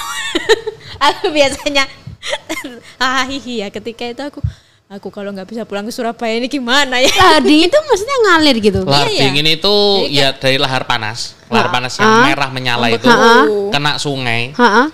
aku 1.08 1.32
biasanya 1.36 1.84
ah 3.04 3.26
iya 3.28 3.68
ketika 3.68 4.04
itu 4.06 4.22
aku 4.24 4.40
aku 4.88 5.08
kalau 5.10 5.34
nggak 5.34 5.48
bisa 5.48 5.64
pulang 5.64 5.84
ke 5.84 5.92
Surabaya 5.92 6.38
ini 6.38 6.46
gimana 6.46 7.02
ya? 7.02 7.10
Lahar 7.10 7.42
dingin 7.42 7.66
itu 7.66 7.80
maksudnya 7.82 8.18
ngalir 8.24 8.58
gitu. 8.60 8.80
Lahar 8.86 9.10
Iya, 9.10 9.12
iya. 9.12 9.22
dingin 9.26 9.48
itu 9.50 9.76
Jadi 10.06 10.14
ya 10.14 10.28
dari 10.32 10.58
lahar 10.58 10.84
panas. 10.86 11.34
Lahar 11.50 11.68
Ah. 11.68 11.74
panas 11.74 11.94
yang 11.96 12.10
Ah. 12.10 12.24
merah 12.24 12.50
menyala 12.50 12.88
itu 12.88 13.02
Membeku. 13.02 13.70
kena 13.70 13.92
sungai, 13.98 14.54
Heeh. 14.54 14.88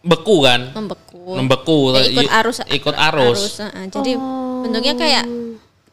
beku 0.00 0.36
kan. 0.40 0.60
Membeku. 0.70 1.22
Membeku. 1.34 1.78
Ya, 1.92 2.02
ikut 2.06 2.30
arus 2.32 2.56
Ikut 2.68 2.94
arus. 2.94 3.40
heeh. 3.58 3.84
jadi 3.88 4.12
bentuknya 4.62 4.94
kayak 4.94 5.24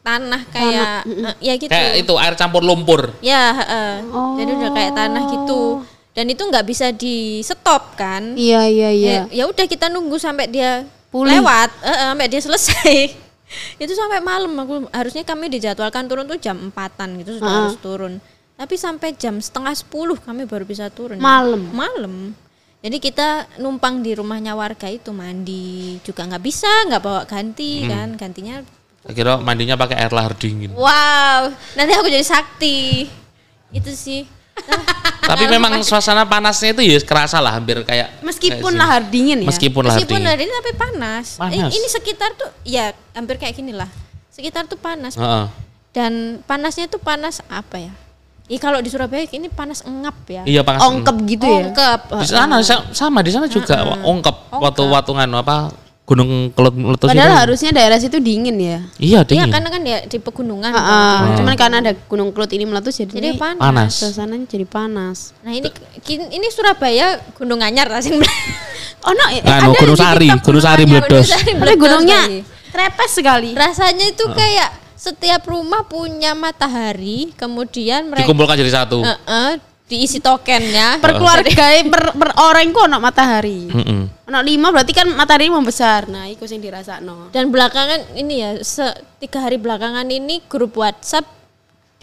tanah 0.02 0.42
kayak 0.48 0.90
eh, 1.06 1.34
ya 1.40 1.54
gitu. 1.56 1.70
Kayak 1.70 1.92
itu 1.98 2.14
air 2.16 2.34
campur 2.34 2.62
lumpur. 2.62 3.10
Ya, 3.20 3.54
heeh. 3.54 3.90
jadi 4.38 4.50
udah 4.54 4.70
kayak 4.70 4.92
tanah 4.92 5.22
gitu. 5.30 5.82
Dan 6.12 6.28
itu 6.28 6.40
nggak 6.40 6.66
bisa 6.66 6.92
di 6.92 7.40
stop 7.40 7.96
kan? 7.96 8.36
Iya 8.36 8.68
iya 8.68 8.90
iya. 8.92 9.10
Ya, 9.12 9.22
ya 9.32 9.44
udah 9.48 9.64
kita 9.64 9.88
nunggu 9.88 10.16
sampai 10.16 10.44
dia 10.46 10.84
Pulih. 11.08 11.40
lewat, 11.40 11.72
eh, 11.80 11.88
eh, 11.88 12.06
sampai 12.12 12.26
dia 12.28 12.40
selesai. 12.40 12.92
itu 13.82 13.92
sampai 13.92 14.20
malam 14.20 14.52
aku 14.54 14.88
harusnya 14.90 15.24
kami 15.24 15.48
dijadwalkan 15.48 16.04
turun 16.04 16.24
tuh 16.24 16.36
jam 16.36 16.56
empatan 16.58 17.20
gitu 17.20 17.36
sudah 17.36 17.48
Ah. 17.48 17.56
harus 17.64 17.76
turun. 17.78 18.20
Tapi 18.52 18.74
sampai 18.76 19.12
jam 19.12 19.40
setengah 19.40 19.72
sepuluh 19.72 20.16
kami 20.16 20.44
baru 20.44 20.62
bisa 20.62 20.92
turun. 20.92 21.16
Malam. 21.16 21.72
Malam. 21.72 22.36
Jadi 22.82 22.98
kita 22.98 23.46
numpang 23.56 24.02
di 24.02 24.12
rumahnya 24.12 24.52
warga 24.52 24.90
itu 24.90 25.14
mandi 25.14 25.96
juga 26.02 26.26
nggak 26.26 26.42
bisa 26.42 26.68
nggak 26.88 27.00
bawa 27.00 27.22
ganti 27.24 27.84
Hmm. 27.84 27.88
kan 27.88 28.08
gantinya. 28.18 28.56
Saya 29.00 29.14
kira 29.14 29.32
mandinya 29.38 29.74
pakai 29.74 29.96
air 29.96 30.12
lahar 30.12 30.36
dingin. 30.36 30.76
Wow, 30.76 31.50
nanti 31.72 31.92
aku 31.92 32.06
jadi 32.06 32.22
sakti. 32.22 33.08
Itu 33.70 33.90
sih. 33.90 34.28
Tapi 35.22 35.44
memang 35.46 35.78
suasana 35.80 36.26
panasnya 36.26 36.74
itu 36.74 36.82
ya 36.82 36.98
kerasa 36.98 37.38
lah 37.38 37.54
hampir 37.54 37.78
kayak 37.82 38.18
Meskipun 38.20 38.58
kayak 38.68 38.80
lahar 38.82 39.02
dingin 39.06 39.38
ya. 39.40 39.48
Meskipun 39.48 39.82
lahar 39.86 39.96
Meskipun 39.96 40.18
dingin. 40.18 40.28
hari 40.28 40.42
ini 40.44 40.52
tapi 40.52 40.72
panas. 40.74 41.26
Panas. 41.38 41.54
Ini, 41.54 41.68
ini 41.70 41.86
sekitar 41.88 42.30
tuh 42.34 42.50
ya 42.62 42.84
hampir 43.12 43.38
kayak 43.38 43.54
gini 43.54 43.70
lah. 43.70 43.86
Sekitar 44.28 44.66
tuh 44.66 44.76
panas. 44.76 45.14
Heeh. 45.14 45.46
Dan 45.92 46.12
panasnya 46.42 46.90
tuh 46.90 46.98
panas 46.98 47.38
apa 47.46 47.78
ya? 47.78 47.92
Ih 48.50 48.58
kalau 48.58 48.82
di 48.82 48.90
Surabaya 48.90 49.22
ini 49.24 49.46
panas 49.46 49.80
engap 49.82 50.18
ya. 50.26 50.42
Iya 50.42 50.60
panas. 50.60 50.82
Ongkep 50.82 51.16
gitu 51.30 51.46
ya. 51.46 51.70
Ongkep. 51.70 52.00
Di 52.18 52.26
sana 52.26 52.58
sa- 52.60 52.90
sama 52.90 53.22
di 53.22 53.30
sana 53.30 53.46
juga 53.46 53.80
ongkep 54.02 54.36
waktu 54.52 54.82
waktu 54.84 55.10
nganu 55.14 55.36
apa 55.38 55.70
gunung 56.02 56.50
kelut 56.50 56.74
meletus 56.74 57.06
Padahal 57.06 57.30
itu. 57.30 57.40
harusnya 57.46 57.70
daerah 57.70 57.94
situ 57.96 58.18
dingin 58.18 58.58
ya. 58.58 58.66
Iya 58.66 58.78
Iya 58.98 59.20
dingin. 59.22 59.50
karena 59.54 59.68
kan 59.70 59.82
ya 59.86 59.98
di 60.02 60.18
pegunungan. 60.18 60.70
Heeh. 60.74 61.16
Cuman 61.38 61.54
karena 61.54 61.76
ada 61.78 61.92
gunung 62.10 62.34
kelut 62.34 62.50
ini 62.50 62.66
meletus 62.66 62.98
jadi, 62.98 63.12
Jadi 63.12 63.38
panas. 63.38 63.62
Panas. 63.62 63.90
suasananya 63.96 64.46
jadi 64.50 64.66
panas. 64.66 65.30
Nah 65.46 65.54
ini 65.54 65.70
ini 66.28 66.46
Surabaya 66.50 67.22
Gunung 67.32 67.62
Anyar 67.62 67.86
lah 67.86 68.02
sing 68.04 68.18
Oh 69.02 69.12
no, 69.14 69.24
eh, 69.30 69.42
Anu 69.42 69.74
ada 69.74 69.78
Gunung 69.78 69.98
Sari, 69.98 70.28
Gunung 70.42 70.62
Sari. 70.62 70.82
Anyar. 70.86 71.02
Tapi 71.58 71.74
gunungnya 71.74 72.20
trepes 72.70 73.10
sekali. 73.14 73.50
Rasanya 73.54 74.06
itu 74.10 74.24
kayak 74.26 74.70
setiap 74.94 75.42
rumah 75.44 75.82
punya 75.82 76.30
matahari, 76.32 77.34
kemudian 77.34 78.06
mereka 78.06 78.22
Dikumpulkan 78.22 78.54
jadi 78.54 78.70
satu. 78.72 79.02
Heeh, 79.02 79.58
diisi 79.92 80.24
tokennya. 80.24 80.96
Per 81.04 81.12
keluarga 81.20 81.64
per, 81.84 82.02
per 82.16 82.30
orang 82.40 82.72
kok 82.72 82.84
ono 82.88 82.96
matahari. 82.96 83.68
Heeh. 83.68 84.02
Ono 84.32 84.38
lima 84.40 84.72
berarti 84.72 84.96
kan 84.96 85.12
matahari 85.12 85.52
membesar. 85.52 86.08
Nah, 86.08 86.24
iku 86.32 86.48
sing 86.48 86.64
dirasakno. 86.64 87.28
Dan 87.28 87.52
belakangan 87.52 88.16
ini 88.16 88.40
ya, 88.40 88.50
tiga 89.20 89.44
hari 89.44 89.60
belakangan 89.60 90.08
ini 90.08 90.40
grup 90.48 90.80
WhatsApp 90.80 91.41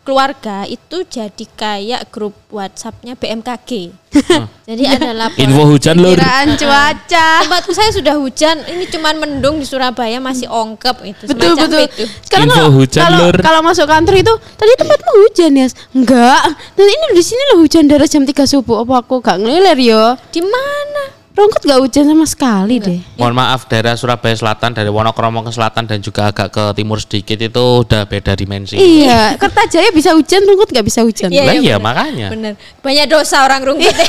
keluarga 0.02 0.66
itu 0.66 1.06
jadi 1.06 1.46
kayak 1.56 2.10
grup 2.10 2.34
WhatsAppnya 2.50 3.14
BMKG. 3.14 3.94
jadi 4.70 4.84
ada 4.98 5.14
laporan. 5.14 5.46
Info 5.46 5.64
hujan 5.70 5.96
lur. 6.02 6.18
Kiraan 6.18 6.58
cuaca. 6.58 7.30
Tempatku 7.46 7.72
saya 7.78 7.94
sudah 7.94 8.16
hujan, 8.18 8.66
ini 8.66 8.90
cuman 8.90 9.22
mendung 9.22 9.62
di 9.62 9.66
Surabaya 9.70 10.18
masih 10.18 10.50
ongkep 10.50 10.98
itu. 11.06 11.24
Betul 11.30 11.54
betul. 11.54 11.86
Itu. 11.86 12.04
Sekarang 12.26 12.50
Info 12.50 12.58
kalau 12.58 12.72
hujan, 12.74 13.02
kalau 13.06 13.20
Lur. 13.22 13.36
kalau 13.44 13.60
masuk 13.62 13.86
kantor 13.86 14.16
itu 14.18 14.34
tadi 14.58 14.72
tempatmu 14.80 15.12
hujan 15.28 15.52
ya? 15.54 15.68
Enggak. 15.94 16.44
Dan 16.74 16.86
ini 16.90 17.06
di 17.14 17.24
sini 17.24 17.42
loh 17.54 17.58
hujan 17.62 17.86
dari 17.86 18.06
jam 18.10 18.24
3 18.26 18.34
subuh. 18.50 18.82
Apa 18.82 19.06
aku 19.06 19.22
gak 19.22 19.38
ngeliler 19.38 19.78
yo? 19.78 20.18
Di 20.34 20.42
mana? 20.42 21.19
Rongkot 21.40 21.64
gak 21.64 21.80
hujan 21.80 22.04
sama 22.04 22.28
sekali 22.28 22.84
deh. 22.84 23.00
Mohon 23.16 23.36
maaf 23.40 23.64
daerah 23.72 23.96
Surabaya 23.96 24.36
Selatan 24.36 24.76
dari 24.76 24.92
Wonokromo 24.92 25.40
ke 25.40 25.56
selatan 25.56 25.88
dan 25.88 26.04
juga 26.04 26.28
agak 26.28 26.52
ke 26.52 26.64
timur 26.76 27.00
sedikit 27.00 27.40
itu 27.40 27.64
udah 27.88 28.04
beda 28.04 28.36
dimensi. 28.36 28.76
Iya, 28.76 29.40
Kertajaya 29.40 29.88
bisa 29.96 30.12
hujan, 30.12 30.44
Rungkut 30.44 30.68
gak 30.68 30.84
bisa 30.84 31.00
hujan. 31.00 31.32
Iya, 31.32 31.48
iya, 31.48 31.54
iya 31.56 31.76
bener. 31.80 31.80
makanya. 31.80 32.28
Bener. 32.36 32.54
Banyak 32.84 33.08
dosa 33.08 33.48
orang 33.48 33.64
rungkut 33.64 33.88
ya. 33.88 34.08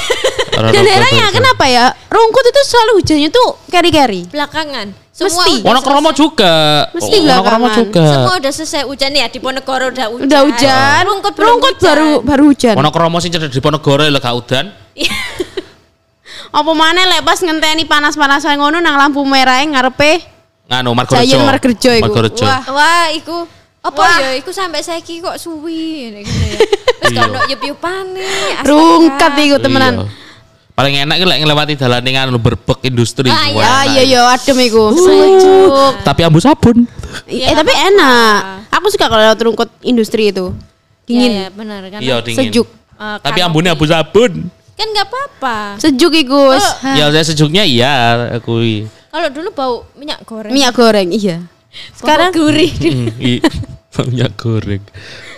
Orang 0.58 0.74
Dan 0.74 0.82
herannya 0.82 1.30
kenapa 1.30 1.64
ya? 1.70 1.94
Rungkut 2.10 2.42
itu 2.42 2.60
selalu 2.66 2.90
hujannya 2.98 3.28
tuh 3.30 3.48
keri-keri. 3.70 4.26
Belakangan. 4.26 4.90
Semua 5.14 5.44
Mesti. 5.46 5.54
Wonokromo 5.62 6.10
selesai. 6.10 6.18
juga. 6.18 6.54
Mesti 6.90 7.16
Wonokromo 7.22 7.66
belakangan. 7.70 7.78
juga. 7.78 8.04
Semua 8.10 8.34
udah 8.42 8.52
selesai 8.52 8.82
hujan 8.90 9.12
ya 9.14 9.26
di 9.30 9.38
Ponegoro 9.38 9.86
udah 9.94 10.06
hujan. 10.10 10.26
Udah 10.26 10.40
hujan. 10.48 11.00
Rungkut 11.06 11.34
Rungkut 11.38 11.74
hujan. 11.78 11.86
baru 11.86 12.08
baru 12.26 12.42
hujan. 12.50 12.74
Wonokromo 12.74 13.16
cedek 13.22 13.52
di 13.54 13.60
Ponegoro 13.62 14.02
gak 14.02 14.34
udan. 14.34 14.66
Apa 16.50 16.70
maneh 16.72 17.06
lek 17.06 17.22
pas 17.22 17.38
ngenteni 17.38 17.84
panas-panasan 17.84 18.58
ngono 18.58 18.78
nang 18.78 18.98
lampu 18.98 19.22
merah 19.22 19.58
ngarepe 19.60 20.18
Nganu 20.66 20.94
Margorejo. 20.94 21.26
Giant 21.26 21.42
Margorejo 21.44 21.90
iku. 21.92 22.04
Margorejo. 22.06 22.44
Wah. 22.44 22.62
Wah, 22.70 23.06
iku 23.10 23.36
apa 23.80 24.02
ya? 24.18 24.30
Iku 24.36 24.50
sampai 24.50 24.80
saiki 24.80 25.18
kok 25.18 25.34
suwi 25.34 25.82
ngene 26.06 26.18
gitu 26.22 26.42
ya. 26.44 26.58
Terus 27.00 27.10
Iya. 27.10 27.22
kono 27.24 27.40
yup-yupane. 27.48 28.22
rungkat 28.62 29.32
iku 29.40 29.56
temenan. 29.58 29.94
Iya. 29.96 30.06
Paling 30.70 30.94
enak 31.02 31.16
ki 31.16 31.24
lek 31.26 31.38
ngelewati 31.42 31.74
dalan 31.74 32.00
ning 32.00 32.14
anu 32.14 32.38
berbek 32.38 32.80
industri. 32.82 33.26
Ah, 33.28 33.46
iya. 33.46 33.62
Ah 33.62 33.82
iya 33.84 34.02
iya 34.04 34.20
adem 34.26 34.58
iku. 34.60 34.94
Sejuk. 34.94 35.92
Tapi 36.02 36.20
ambu 36.22 36.38
sabun. 36.38 36.86
Eh 37.26 37.50
tapi 37.50 37.72
enak. 37.74 38.70
Aku 38.70 38.86
suka 38.88 39.06
kalau 39.06 39.22
lewat 39.22 39.38
rungkut 39.40 39.70
industri 39.82 40.30
itu. 40.30 40.54
Dingin, 41.02 41.30
Iya, 41.30 41.42
ya, 41.42 41.48
benar 41.50 41.80
kan. 41.84 41.98
Iya, 41.98 42.16
dingin. 42.22 42.38
sejuk. 42.46 42.66
Eh, 42.94 43.16
Tapi 43.18 43.38
kanopi. 43.38 43.48
ambune 43.50 43.68
ambu 43.68 43.84
sabun. 43.84 44.46
Kan 44.80 44.88
nggak 44.88 45.06
apa-apa. 45.06 45.56
Sejuk 45.76 46.12
iku. 46.16 46.56
Oh. 46.56 46.72
Ya 46.90 47.06
saya 47.08 47.24
sejuknya 47.26 47.62
iya 47.62 47.92
akui. 48.32 48.88
Kalau 49.06 49.28
dulu 49.28 49.48
bau 49.50 49.74
minyak 49.92 50.24
goreng. 50.24 50.50
Minyak 50.50 50.72
goreng, 50.72 51.08
iya. 51.10 51.44
Sekarang 51.92 52.32
gurih. 52.32 52.70
Hmm, 52.72 53.08
i- 53.30 53.42
minyak 54.08 54.32
goreng. 54.34 54.82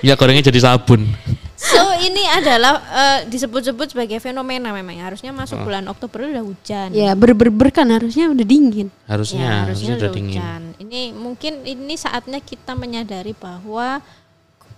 Minyak 0.01 0.17
gorengnya 0.17 0.45
jadi 0.47 0.61
sabun. 0.63 1.09
So 1.57 1.79
ini 1.97 2.27
adalah 2.27 2.83
eh, 2.83 3.19
disebut-sebut 3.27 3.87
sebagai 3.89 4.19
fenomena 4.19 4.75
memang 4.75 4.99
ya. 4.99 5.07
harusnya 5.07 5.31
masuk 5.31 5.63
Ah. 5.63 5.65
bulan 5.65 5.85
Oktober 5.87 6.27
udah 6.27 6.43
hujan. 6.43 6.91
ya 6.91 7.15
ber-ber 7.15 7.71
kan 7.71 7.87
harusnya 7.87 8.27
udah 8.27 8.43
dingin. 8.43 8.91
Harusnya, 9.07 9.39
Ya, 9.39 9.51
harusnya, 9.63 9.63
harusnya 9.63 9.93
udah 9.93 10.01
udah 10.01 10.11
dingin. 10.13 10.39
hujan. 10.43 10.63
Ini 10.81 11.01
mungkin 11.15 11.53
ini 11.63 11.95
saatnya 11.95 12.39
kita 12.39 12.75
menyadari 12.75 13.31
bahwa 13.33 14.03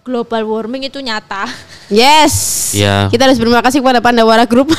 global 0.05 0.45
warming 0.45 0.85
itu 0.87 1.01
nyata. 1.01 1.49
Yes. 1.89 2.77
Iya. 2.77 3.09
Kita 3.09 3.25
harus 3.25 3.41
berterima 3.41 3.65
kasih 3.65 3.81
kepada 3.81 4.05
Pandawara 4.05 4.45
Group. 4.45 4.77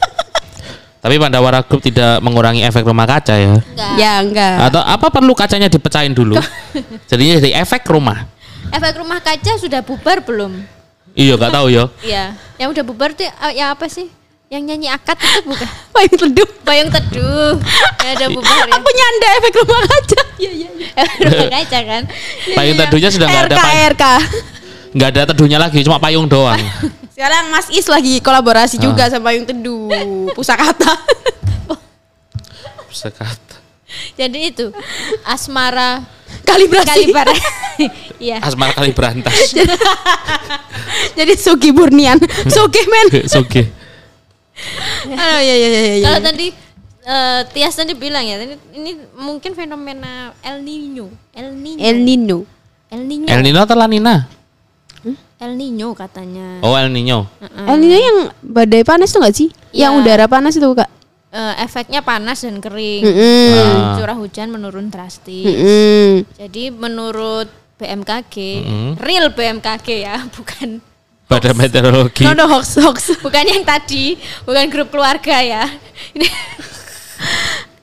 Tapi 1.04 1.14
Pandawara 1.20 1.60
Group 1.62 1.84
tidak 1.84 2.18
mengurangi 2.24 2.64
efek 2.64 2.82
rumah 2.82 3.04
kaca 3.04 3.36
ya. 3.36 3.60
Enggak. 3.60 3.94
ya 4.00 4.12
enggak. 4.24 4.56
Atau 4.72 4.80
apa 4.80 5.06
perlu 5.12 5.36
kacanya 5.36 5.68
dipecahin 5.68 6.16
dulu? 6.16 6.40
Jadinya 7.12 7.38
jadi 7.44 7.60
efek 7.60 7.84
rumah. 7.92 8.24
Efek 8.72 8.96
rumah 8.98 9.20
kaca 9.20 9.52
sudah 9.60 9.84
bubar 9.84 10.24
belum? 10.24 10.64
Iya, 11.12 11.36
nggak 11.36 11.52
tahu 11.52 11.66
ya. 11.68 11.84
Iya. 12.00 12.24
Yang 12.56 12.68
udah 12.72 12.84
bubar 12.88 13.10
tuh 13.12 13.28
eh, 13.28 13.52
ya 13.52 13.76
apa 13.76 13.86
sih? 13.86 14.08
Yang 14.48 14.62
nyanyi 14.64 14.88
akad 14.88 15.20
itu 15.20 15.40
bukan? 15.44 15.68
Payung 15.94 16.16
teduh. 16.16 16.48
Bayang 16.64 16.88
teduh. 16.88 17.52
Ya 18.00 18.10
udah 18.16 18.28
bubar 18.32 18.64
ya. 18.64 18.72
Aku 18.80 18.88
nyanda 18.88 19.28
efek 19.36 19.52
rumah 19.60 19.80
kaca. 19.84 20.20
Iya 20.38 20.50
iya 20.54 20.68
iya. 20.72 20.88
Efek 20.96 21.18
rumah 21.20 21.48
kaca 21.58 21.78
kan? 21.82 22.02
Payung 22.56 22.76
teduhnya 22.78 23.08
sudah 23.10 23.26
nggak 23.26 23.44
ada 23.44 23.54
RK 23.54 23.60
payung, 23.60 23.84
RK. 23.92 24.04
nggak 24.88 25.08
ada 25.10 25.22
teduhnya 25.28 25.58
lagi, 25.60 25.78
cuma 25.84 26.00
payung 26.00 26.24
doang. 26.24 26.56
Sekarang 27.12 27.52
Mas 27.52 27.68
Is 27.68 27.84
lagi 27.84 28.18
kolaborasi 28.18 28.80
Ah. 28.80 28.82
juga 28.82 29.04
sama 29.10 29.28
Payung 29.28 29.44
Teduh, 29.44 29.90
pusakata. 30.32 30.96
Sekat. 32.88 33.36
Jadi 34.16 34.48
itu 34.48 34.66
asmara 35.22 36.02
Kalibrasi. 36.42 36.88
kalibara. 36.88 37.34
Iya. 38.18 38.40
Asmara 38.40 38.72
kali 38.72 38.90
berantas. 38.90 39.52
Jadi 41.12 41.32
Sugi 41.36 41.70
Burnian. 41.70 42.16
Sugi 42.48 42.82
men. 42.88 43.06
Oke. 43.38 43.62
Aduh 45.08 45.40
ya 45.48 45.54
ya 45.54 45.68
ya 45.68 45.80
ya. 45.96 46.04
Kalau 46.04 46.20
tadi 46.22 46.46
eh, 47.02 47.40
Tias 47.54 47.74
tadi 47.74 47.94
bilang 47.94 48.22
ya, 48.22 48.36
ini, 48.42 48.56
ini 48.74 48.90
mungkin 49.14 49.54
fenomena 49.54 50.34
El 50.42 50.60
Nino. 50.62 51.08
El 51.32 51.54
Nino. 51.54 51.80
El 51.80 51.96
Nino. 52.04 52.38
El 52.90 53.02
Nino. 53.06 53.26
El 53.28 53.40
Nino 53.44 53.58
atau 53.62 53.76
La 53.76 53.86
Nina? 53.86 54.26
El 55.38 55.54
Nino 55.54 55.94
katanya. 55.94 56.58
Oh, 56.66 56.74
El 56.74 56.90
Nino. 56.90 57.30
El 57.38 57.78
Nino 57.78 57.94
yang 57.94 58.18
badai 58.42 58.82
panas 58.82 59.14
tuh 59.14 59.22
gak 59.22 59.36
sih? 59.38 59.48
Yang 59.70 59.92
Iya. 59.94 60.00
udara 60.02 60.26
panas 60.26 60.58
itu 60.58 60.66
kak? 60.74 60.90
Eh, 61.28 61.54
efeknya 61.62 62.00
panas 62.02 62.42
dan 62.42 62.58
kering. 62.58 63.04
Mm-mm. 63.04 63.52
Ah. 63.54 63.94
Curah 64.00 64.16
hujan 64.16 64.48
menurun 64.50 64.88
drastis. 64.90 65.44
Mm-mm. 65.46 66.24
Jadi 66.34 66.72
menurut 66.72 67.46
BMKG, 67.78 68.34
Mm-mm. 68.66 68.90
real 68.98 69.30
BMKG 69.30 69.88
ya, 70.02 70.26
bukan 70.36 70.82
Badan 71.28 71.54
meteorologi. 71.54 72.24
No 72.24 72.32
no 72.32 72.48
hoax 72.48 72.80
hoax. 72.80 73.12
bukan 73.20 73.44
yang 73.44 73.60
tadi, 73.62 74.16
bukan 74.42 74.64
grup 74.66 74.88
keluarga 74.88 75.36
ya. 75.38 75.64
Ini 76.10 76.28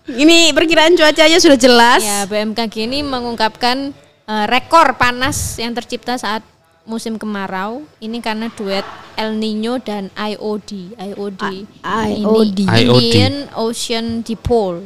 Ini 0.06 0.54
perkiraan 0.54 0.94
cuacanya 0.94 1.38
sudah 1.38 1.54
jelas. 1.56 2.02
ya 2.02 2.26
BMKG 2.26 2.86
ini 2.86 3.02
mengungkapkan 3.02 3.90
eh, 4.26 4.46
rekor 4.46 4.94
panas 4.96 5.58
yang 5.58 5.74
tercipta 5.74 6.14
saat 6.16 6.46
musim 6.84 7.18
kemarau. 7.18 7.82
Ini 7.98 8.18
karena 8.20 8.50
duet 8.50 8.86
El 9.16 9.34
Nino 9.34 9.78
dan 9.78 10.10
IOD. 10.12 10.94
IOD. 10.96 11.42
A- 11.82 12.06
Ini 12.06 12.22
IOD. 12.22 12.60
Indian 12.96 13.36
Ocean 13.56 14.22
Dipole. 14.22 14.86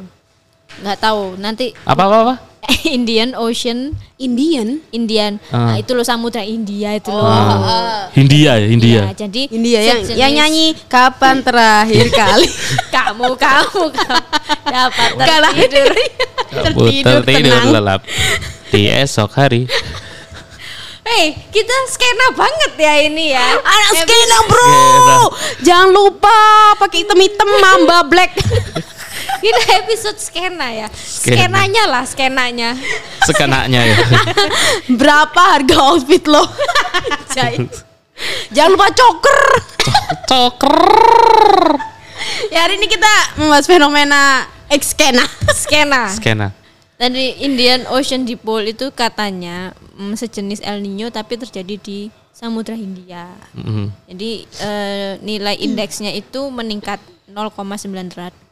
Nggak 0.80 0.98
tahu 0.98 1.36
nanti 1.36 1.76
Apa 1.82 2.02
apa 2.06 2.16
apa? 2.22 2.34
Indian 2.96 3.32
Ocean 3.36 3.96
Indian. 4.20 4.84
Indian. 4.92 5.40
Ah. 5.48 5.72
Nah, 5.72 5.76
itu 5.80 5.96
loh 5.96 6.04
samudra 6.04 6.44
India 6.44 6.92
itu 6.92 7.08
loh. 7.08 7.24
Hindia 8.12 8.60
ya, 8.60 8.66
Hindia. 8.68 8.92
Iya, 8.92 9.04
jadi 9.16 9.42
India 9.48 9.78
yang 9.80 10.00
yang 10.12 10.32
nyanyi 10.44 10.76
kapan 10.86 11.40
terakhir 11.40 12.06
kali 12.12 12.48
kamu 12.94 13.32
kamu 13.36 13.82
kamu 13.88 14.22
dapat 14.68 15.10
kalah 15.16 15.52
tertidur. 15.56 15.90
tertidur 16.50 17.20
Tertidur 17.24 17.60
tenang. 17.60 17.72
lelap 17.72 18.00
di 18.70 18.86
esok 18.86 19.30
hari. 19.34 19.64
Hei, 21.00 21.34
kita 21.50 21.74
skena 21.90 22.30
banget 22.38 22.72
ya 22.78 22.94
ini 23.02 23.34
ya. 23.34 23.56
Anak 23.58 24.04
skena 24.04 24.38
bro, 24.46 24.68
Skena. 24.68 25.16
jangan 25.64 25.88
lupa 25.90 26.38
pakai 26.78 27.02
hitam 27.02 27.50
mamba 27.58 28.06
black. 28.06 28.36
Kita 29.44 29.62
episode 29.80 30.18
skena 30.20 30.68
ya. 30.68 30.88
Skena. 30.92 31.48
Skenanya 31.48 31.84
lah, 31.88 32.04
skenanya. 32.04 32.70
Sekenaknya 33.28 33.80
ya. 33.88 33.96
Berapa 35.00 35.40
harga 35.56 35.76
outfit 35.80 36.24
lo? 36.28 36.44
Jangan 38.52 38.70
lupa 38.76 38.88
coker. 38.92 39.40
Coker. 40.28 40.78
Ya 42.52 42.68
hari 42.68 42.76
ini 42.76 42.84
kita 42.84 43.40
membahas 43.40 43.64
fenomena 43.64 44.44
X 44.68 44.92
skena. 44.92 45.24
Skena. 45.56 46.12
Skena. 46.12 46.48
Tadi 47.00 47.40
Indian 47.40 47.88
Ocean 47.88 48.28
Dipole 48.28 48.76
itu 48.76 48.92
katanya 48.92 49.72
mm, 49.96 50.20
sejenis 50.20 50.60
El 50.60 50.84
Nino 50.84 51.08
tapi 51.08 51.40
terjadi 51.40 51.80
di 51.80 52.12
Samudra 52.36 52.76
Hindia. 52.76 53.32
Mhm. 53.56 53.88
Jadi 54.04 54.30
eh, 54.44 55.12
nilai 55.24 55.56
indeksnya 55.64 56.12
itu 56.12 56.52
meningkat 56.52 57.00
0,98 57.32 58.12
derajat. 58.12 58.49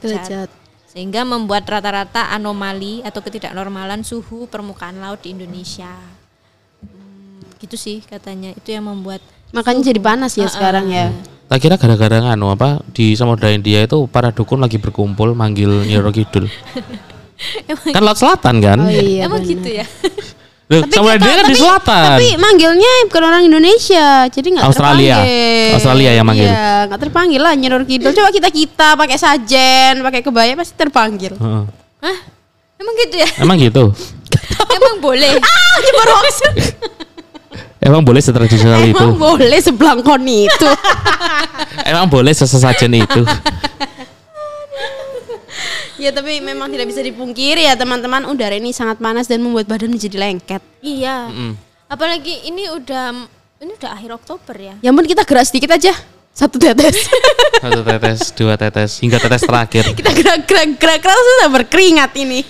Derajat. 0.00 0.48
Sehingga 0.94 1.26
membuat 1.26 1.66
rata-rata 1.66 2.30
anomali 2.30 3.02
atau 3.02 3.18
ketidaknormalan 3.18 4.06
suhu 4.06 4.46
permukaan 4.46 5.02
laut 5.02 5.18
di 5.26 5.34
Indonesia. 5.34 5.90
Hmm, 6.84 7.42
gitu 7.58 7.74
sih 7.74 7.98
katanya. 8.06 8.54
Itu 8.54 8.70
yang 8.70 8.86
membuat 8.86 9.18
Makanya 9.54 9.94
jadi 9.94 10.00
panas 10.02 10.34
ya 10.34 10.50
sekarang 10.50 10.90
ya. 10.90 11.14
Tak 11.46 11.58
kira 11.62 11.78
gara-gara 11.78 12.18
nganu 12.18 12.50
apa 12.50 12.82
di 12.90 13.14
Samudra 13.14 13.54
India 13.54 13.86
itu 13.86 14.10
para 14.10 14.34
dukun 14.34 14.58
lagi 14.58 14.82
berkumpul 14.82 15.38
manggil 15.38 15.86
Nyiro 15.86 16.10
Kidul. 16.10 16.50
kan 17.94 18.02
laut 18.02 18.18
selatan 18.18 18.58
kan? 18.58 18.78
Oh 18.82 18.90
iya. 18.90 19.30
emang 19.30 19.42
benar. 19.42 19.52
gitu 19.54 19.68
ya. 19.82 19.86
Loh, 20.64 20.80
Samudra 20.88 21.20
India 21.20 21.34
kan 21.36 21.44
di 21.44 21.56
selatan. 21.60 22.04
Tapi 22.16 22.28
manggilnya 22.40 22.92
bukan 23.12 23.22
orang 23.28 23.42
Indonesia, 23.44 24.24
jadi 24.32 24.48
nggak 24.48 24.64
Australia. 24.64 25.16
terpanggil. 25.20 25.74
Australia 25.76 26.10
yang 26.16 26.24
manggil. 26.24 26.48
Iya, 26.48 26.68
nggak 26.88 27.00
terpanggil 27.04 27.40
lah 27.44 27.52
Nyiror 27.52 27.84
Kidul. 27.84 28.16
Coba 28.16 28.32
kita 28.32 28.48
kita 28.48 28.88
pakai 28.96 29.16
sajen, 29.20 30.00
pakai 30.00 30.24
kebaya 30.24 30.56
pasti 30.56 30.72
terpanggil. 30.72 31.36
Heeh. 31.36 31.64
Hah? 32.00 32.16
Emang 32.80 32.94
gitu 32.96 33.14
ya? 33.20 33.28
Emang 33.44 33.56
gitu. 33.60 33.84
emang 34.80 34.94
boleh. 35.04 35.36
Ah, 35.44 35.76
nyebar 35.82 36.08
hoax. 36.16 36.34
Emang 37.84 38.00
boleh 38.00 38.22
setradisional 38.24 38.80
itu. 38.80 38.96
Emang 38.96 39.20
boleh 39.20 39.60
sebelangkon 39.60 40.22
itu. 40.24 40.68
Emang 41.84 42.08
boleh 42.08 42.32
sesesajen 42.32 42.96
itu. 42.96 43.20
Ya 46.04 46.12
tapi 46.12 46.44
memang 46.44 46.68
tidak 46.68 46.92
bisa 46.92 47.00
dipungkiri 47.00 47.64
ya 47.64 47.72
teman-teman 47.72 48.28
udara 48.28 48.52
ini 48.60 48.76
sangat 48.76 49.00
panas 49.00 49.24
dan 49.24 49.40
membuat 49.40 49.64
badan 49.64 49.88
menjadi 49.88 50.20
lengket. 50.20 50.60
iya. 50.84 51.32
Mm. 51.32 51.56
Apalagi 51.88 52.44
ini 52.44 52.68
udah 52.68 53.24
ini 53.64 53.72
udah 53.80 53.90
akhir 53.96 54.10
Oktober 54.20 54.56
ya. 54.56 54.74
Ya 54.84 54.92
ampun 54.92 55.08
kita 55.08 55.24
gerak 55.24 55.48
sedikit 55.48 55.72
aja. 55.72 55.96
Satu 56.34 56.58
tetes. 56.58 57.06
Satu 57.64 57.80
tetes, 57.86 58.20
dua 58.34 58.58
tetes, 58.58 58.98
hingga 58.98 59.22
tetes 59.22 59.46
terakhir. 59.46 59.86
kita 59.94 60.10
gerak-gerak 60.10 60.76
gerak-gerak 60.76 61.16
sudah 61.16 61.48
berkeringat 61.54 62.10
ini. 62.18 62.42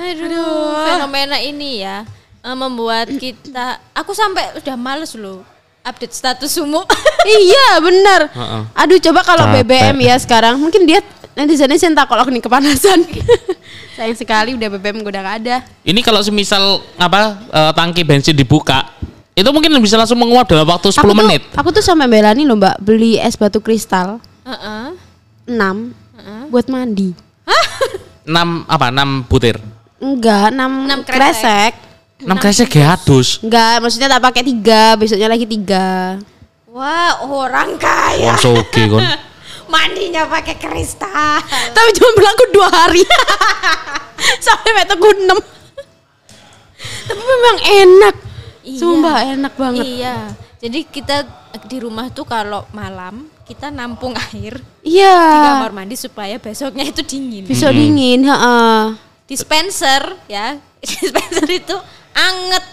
Aduh, 0.00 0.84
fenomena 0.86 1.36
ini 1.40 1.82
ya 1.82 2.04
eh, 2.44 2.56
membuat 2.56 3.08
kita 3.16 3.80
aku 3.92 4.12
sampai 4.16 4.56
udah 4.60 4.76
males 4.76 5.12
loh 5.16 5.42
update 5.80 6.12
status 6.12 6.52
sumu. 6.52 6.84
iya 7.40 7.80
benar. 7.80 8.20
Heeh. 8.28 8.62
Aduh 8.76 8.98
coba 9.00 9.24
kalau. 9.24 9.48
BBM 9.50 9.96
ya 10.04 10.14
sekarang 10.20 10.60
mungkin 10.60 10.84
dia 10.84 11.00
netizen 11.32 11.66
netizen 11.66 11.92
tak 11.92 12.06
kalau 12.06 12.24
nih 12.24 12.38
kepanasan. 12.38 13.06
Sayang 13.96 14.16
sekali 14.16 14.54
udah 14.54 14.68
BBM 14.70 15.02
udah 15.02 15.20
gak 15.20 15.36
ada. 15.40 15.56
Ini 15.80 16.00
kalau 16.00 16.20
semisal 16.20 16.80
apa 16.94 17.20
eh, 17.46 17.72
tangki 17.72 18.02
bensin 18.02 18.32
dibuka, 18.32 18.86
itu 19.32 19.46
mungkin 19.48 19.74
bisa 19.78 19.94
langsung 19.94 20.16
menguap 20.16 20.46
dalam 20.46 20.64
waktu 20.64 20.88
10 20.88 20.96
Aku 20.96 21.06
tuh- 21.06 21.16
menit. 21.16 21.42
aku 21.52 21.68
tuh 21.70 21.80
sampai 21.80 22.06
belani 22.06 22.42
loh 22.42 22.54
mbak 22.54 22.78
beli 22.78 23.16
es 23.16 23.34
batu 23.34 23.58
kristal. 23.58 24.18
Heeh. 24.42 24.96
enam 25.46 25.90
buat 26.46 26.66
mandi. 26.66 27.10
6 28.22 28.30
apa? 28.64 28.86
6 28.88 29.26
butir. 29.26 29.56
Enggak, 29.98 30.54
enam 30.54 30.86
Enam 30.86 31.00
kresek. 31.02 31.18
kresek. 31.18 31.72
6 32.22 32.36
kresek 32.38 32.68
gadus. 32.70 33.28
Enggak, 33.40 33.80
maksudnya 33.80 34.08
tak 34.08 34.22
pakai 34.22 34.42
tiga, 34.44 34.94
besoknya 34.94 35.26
lagi 35.26 35.44
tiga. 35.44 36.16
Wah, 36.70 37.18
orang 37.24 37.74
kaya. 37.76 38.30
Wong 38.30 38.38
soge 38.38 38.82
kon. 38.86 39.02
Mandinya 39.70 40.26
pakai 40.26 40.58
kristal. 40.58 41.38
Tapi 41.76 41.90
cuma 41.94 42.10
berlaku 42.18 42.44
dua 42.50 42.68
hari. 42.68 43.02
Sampai 44.44 44.70
meter 44.74 44.98
enam. 44.98 45.38
Tapi 47.06 47.22
memang 47.22 47.56
enak. 47.62 48.14
Iya. 48.60 48.78
Sumpah 48.78 49.16
enak 49.24 49.54
banget. 49.56 49.84
Iya. 49.86 50.16
Jadi 50.60 50.80
kita 50.84 51.16
di 51.64 51.78
rumah 51.80 52.12
tuh 52.12 52.28
kalau 52.28 52.68
malam 52.70 53.26
kita 53.48 53.72
nampung 53.72 54.14
air 54.30 54.60
di 54.84 55.00
Iya. 55.00 55.16
kamar 55.58 55.72
mandi 55.74 55.96
supaya 55.98 56.36
besoknya 56.36 56.86
itu 56.86 57.02
dingin. 57.02 57.48
Besok 57.48 57.72
dingin, 57.74 58.22
heeh. 58.22 58.82
Dispenser 59.26 60.18
ya, 60.28 60.58
dispenser 60.84 61.48
itu 61.48 61.76
anget. 62.12 62.64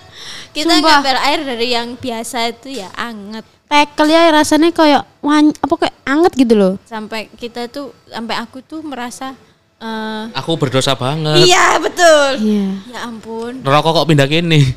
Kita 0.54 0.74
Sumpah. 0.78 1.02
ngambil 1.02 1.18
air 1.22 1.40
dari 1.46 1.68
yang 1.74 1.98
biasa 1.98 2.50
itu 2.52 2.78
ya 2.78 2.90
anget. 2.94 3.46
Tekel 3.68 4.08
ya 4.08 4.32
rasanya 4.32 4.72
kayak 4.72 5.04
wan, 5.20 5.52
apa 5.52 5.76
kayak 5.78 5.96
anget 6.04 6.34
gitu 6.40 6.54
loh. 6.56 6.74
Sampai 6.84 7.28
kita 7.30 7.68
tuh 7.68 7.92
sampai 8.08 8.40
aku 8.40 8.64
tuh 8.64 8.80
merasa 8.80 9.36
eh, 9.78 10.24
Aku 10.34 10.56
berdosa 10.56 10.96
banget. 10.96 11.44
iya 11.44 11.76
betul. 11.78 12.30
Iya. 12.40 12.68
Ya 12.88 13.00
ampun. 13.04 13.60
Rokok 13.60 13.92
kok 13.94 14.08
pindah 14.08 14.24
kini. 14.26 14.72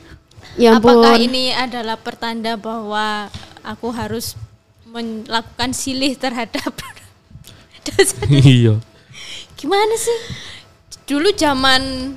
Ya 0.58 0.74
ampun. 0.74 0.98
Apakah 0.98 1.16
ini 1.16 1.54
adalah 1.54 1.94
pertanda 1.94 2.58
bahwa 2.58 3.30
aku 3.62 3.94
harus 3.94 4.34
melakukan 4.84 5.70
silih 5.70 6.18
terhadap 6.18 6.74
dosa? 7.86 8.26
Iya. 8.26 8.74
Gimana 9.54 9.94
sih? 9.94 10.18
Dulu 11.06 11.30
zaman 11.30 12.14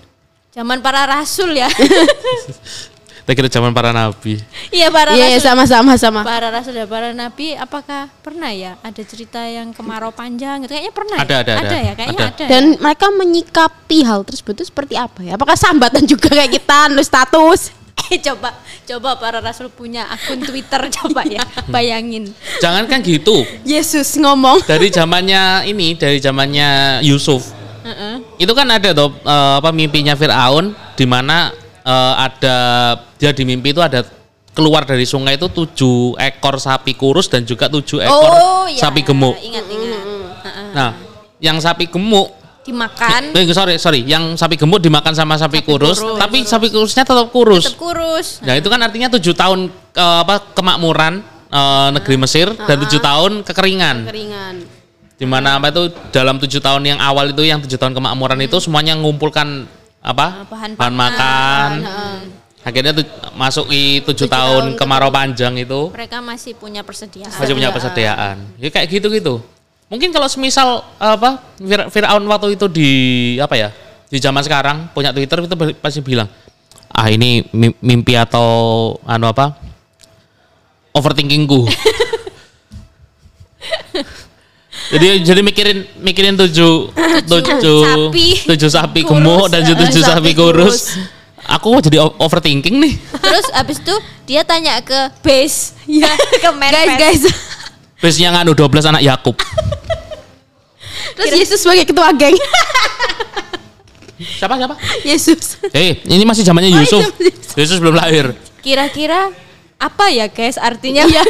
zaman 0.49 0.81
para 0.81 1.05
rasul 1.05 1.53
ya. 1.53 1.69
Kita 3.23 3.39
kira 3.39 3.47
zaman 3.47 3.71
para 3.71 3.95
nabi. 3.95 4.35
Iya 4.67 4.91
para 4.91 5.15
Iya, 5.15 5.31
iya, 5.31 5.39
rasul. 5.39 5.47
sama-sama 5.47 5.95
sama. 5.95 6.21
Para 6.27 6.51
rasul 6.51 6.75
dan 6.75 6.91
para 6.91 7.15
nabi 7.15 7.55
apakah 7.55 8.11
pernah 8.19 8.51
ya 8.51 8.75
ada 8.83 8.99
cerita 8.99 9.39
yang 9.39 9.71
kemarau 9.71 10.11
panjang 10.11 10.59
gitu? 10.59 10.75
Kayaknya 10.75 10.91
pernah 10.91 11.17
Ada, 11.23 11.31
ya? 11.31 11.39
ada, 11.39 11.51
ada. 11.55 11.77
ya, 11.79 11.93
kayaknya 11.95 12.19
Ada. 12.19 12.27
ada. 12.35 12.45
Dan 12.51 12.63
mereka 12.83 13.07
menyikapi 13.15 13.97
hal 14.03 14.27
tersebut 14.27 14.59
itu 14.59 14.65
seperti 14.67 14.99
apa 14.99 15.23
ya? 15.23 15.39
Apakah 15.39 15.55
sambatan 15.55 16.03
juga 16.03 16.35
kayak 16.35 16.51
kita 16.51 16.91
nulis 16.91 17.07
status? 17.07 17.71
Eh 18.11 18.19
coba 18.27 18.59
coba 18.83 19.15
para 19.15 19.39
rasul 19.39 19.71
punya 19.71 20.03
akun 20.11 20.43
Twitter 20.43 20.83
coba 20.99 21.23
ya. 21.23 21.47
Bayangin. 21.71 22.27
Jangan 22.59 22.91
kan 22.91 22.99
gitu. 22.99 23.47
Yesus 23.63 24.19
ngomong. 24.19 24.67
Dari 24.67 24.91
zamannya 24.91 25.63
ini, 25.63 25.95
dari 25.95 26.19
zamannya 26.19 26.99
Yusuf. 27.07 27.55
Heeh. 27.87 28.19
Itu 28.35 28.51
kan 28.51 28.67
ada 28.67 28.91
tuh 28.91 29.15
eh, 29.15 29.53
apa 29.63 29.71
mimpinya 29.71 30.11
Firaun 30.19 30.75
di 30.99 31.07
mana 31.07 31.55
eh, 31.83 32.13
ada 32.17 32.57
dia 33.15 33.31
di 33.31 33.43
mimpi 33.43 33.71
itu 33.71 33.79
ada 33.83 34.03
keluar 34.53 34.85
dari 34.85 35.03
sungai 35.03 35.35
itu 35.35 35.49
tujuh 35.49 36.13
ekor 36.17 36.61
sapi 36.61 36.93
kurus 36.93 37.25
dan 37.25 37.41
juga 37.43 37.67
tujuh 37.67 38.01
ekor 38.05 38.31
Oh 38.33 38.65
ya. 38.69 38.79
sapi 38.79 39.01
gemuk. 39.01 39.33
Ingat 39.41 39.65
ingat. 39.65 40.03
Nah, 40.73 40.89
yang 41.37 41.57
sapi 41.59 41.89
gemuk 41.89 42.43
Dimakan 42.63 43.35
Eh, 43.35 43.43
sorry, 43.51 43.75
sorry, 43.75 44.07
yang 44.07 44.39
sapi 44.39 44.55
gemuk 44.55 44.79
dimakan 44.79 45.11
sama 45.11 45.35
sapi, 45.35 45.59
kurus, 45.67 45.99
kurus. 45.99 46.15
tapi 46.15 46.47
sapi 46.47 46.71
kurusnya 46.71 47.03
tetap 47.03 47.27
kurus. 47.27 47.67
tetap 47.67 47.75
kurus. 47.75 48.39
Nah 48.39 48.55
itu 48.55 48.71
kan 48.71 48.79
artinya 48.79 49.11
tujuh 49.11 49.35
tahun 49.35 49.67
eh, 49.91 50.17
apa 50.23 50.55
kemakmuran 50.55 51.19
eh, 51.51 51.89
negeri 51.99 52.15
Mesir 52.15 52.47
dan 52.55 52.79
tujuh 52.87 53.03
tahun 53.03 53.43
kekeringan. 53.43 54.07
Keringan. 54.07 54.55
Di 55.19 55.27
mana 55.27 55.59
apa 55.59 55.75
itu 55.75 55.91
dalam 56.15 56.39
tujuh 56.39 56.63
tahun 56.63 56.87
yang 56.87 56.99
awal 57.03 57.35
itu 57.35 57.43
yang 57.43 57.59
tujuh 57.59 57.75
tahun 57.75 57.99
kemakmuran 57.99 58.39
itu 58.47 58.55
semuanya 58.63 58.95
mengumpulkan 58.95 59.67
apa 60.03 60.43
bahan 60.45 60.69
bahan 60.75 60.93
makan. 60.93 61.69
Akhirnya 62.63 62.95
tu, 62.95 63.03
masuk 63.35 63.67
di 63.67 63.99
tujuh 63.99 64.23
tahun 64.25 64.75
kemarau 64.75 65.11
panjang 65.11 65.51
itu 65.57 65.91
Mereka 65.91 66.19
masih 66.19 66.55
punya 66.55 66.79
persediaan. 66.79 67.27
masih 67.29 67.51
punya 67.51 67.71
persediaan. 67.71 68.39
Ya 68.55 68.67
kayak 68.67 68.87
gitu 68.89 69.07
gitu. 69.09 69.43
Mungkin 69.91 70.11
kalau 70.11 70.27
semisal 70.27 70.79
apa 70.95 71.43
Fir- 71.57 71.87
Firaun 71.89 72.23
waktu 72.23 72.55
itu 72.55 72.65
di 72.67 72.91
apa 73.37 73.55
ya 73.55 73.69
di 74.07 74.17
zaman 74.17 74.39
sekarang 74.39 74.87
punya 74.91 75.11
Twitter 75.11 75.43
itu 75.43 75.55
pasti 75.75 75.99
bilang 75.99 76.31
ah 76.87 77.07
ini 77.07 77.43
mi- 77.51 77.75
mimpi 77.79 78.15
atau 78.15 78.47
anu 79.03 79.27
apa 79.27 79.59
overthinkingku. 80.91 81.67
jadi 84.91 85.23
jadi 85.23 85.41
mikirin 85.45 85.77
mikirin 86.03 86.35
tujuh 86.35 86.91
tujuh 87.31 87.77
sapi 87.85 88.27
tujuh 88.49 88.69
sapi 88.69 88.99
gemuk 89.07 89.47
dan 89.47 89.63
eh, 89.63 89.75
tujuh 89.77 90.01
sapi 90.09 90.31
sapi 90.31 90.31
kurus. 90.35 90.97
Aku 91.43 91.75
jadi 91.83 91.99
overthinking 91.99 92.79
nih. 92.79 92.93
Terus 93.19 93.51
abis 93.51 93.83
itu 93.83 93.95
dia 94.23 94.47
tanya 94.47 94.79
ke 94.79 95.11
base, 95.19 95.75
ya 95.83 96.07
ke 96.43 96.49
Guys, 96.55 96.95
guys. 96.95 97.23
Biasanya 97.99 98.39
nganu 98.39 98.55
12 98.55 98.91
anak 98.95 99.03
Yakub. 99.03 99.35
Terus 101.19 101.31
Yesus 101.35 101.59
sebagai 101.59 101.83
ketua 101.83 102.15
geng. 102.15 102.35
Siapa 104.23 104.55
siapa? 104.55 104.75
Yesus. 105.03 105.59
Eh, 105.75 105.99
ini 106.07 106.23
masih 106.23 106.47
zamannya 106.47 106.71
Yusuf. 106.71 107.03
Yesus 107.59 107.83
belum 107.83 107.99
lahir. 107.99 108.31
Kira-kira 108.63 109.27
apa 109.83 110.05
ya 110.15 110.31
guys 110.31 110.55
artinya 110.55 111.03
Iya. 111.03 111.27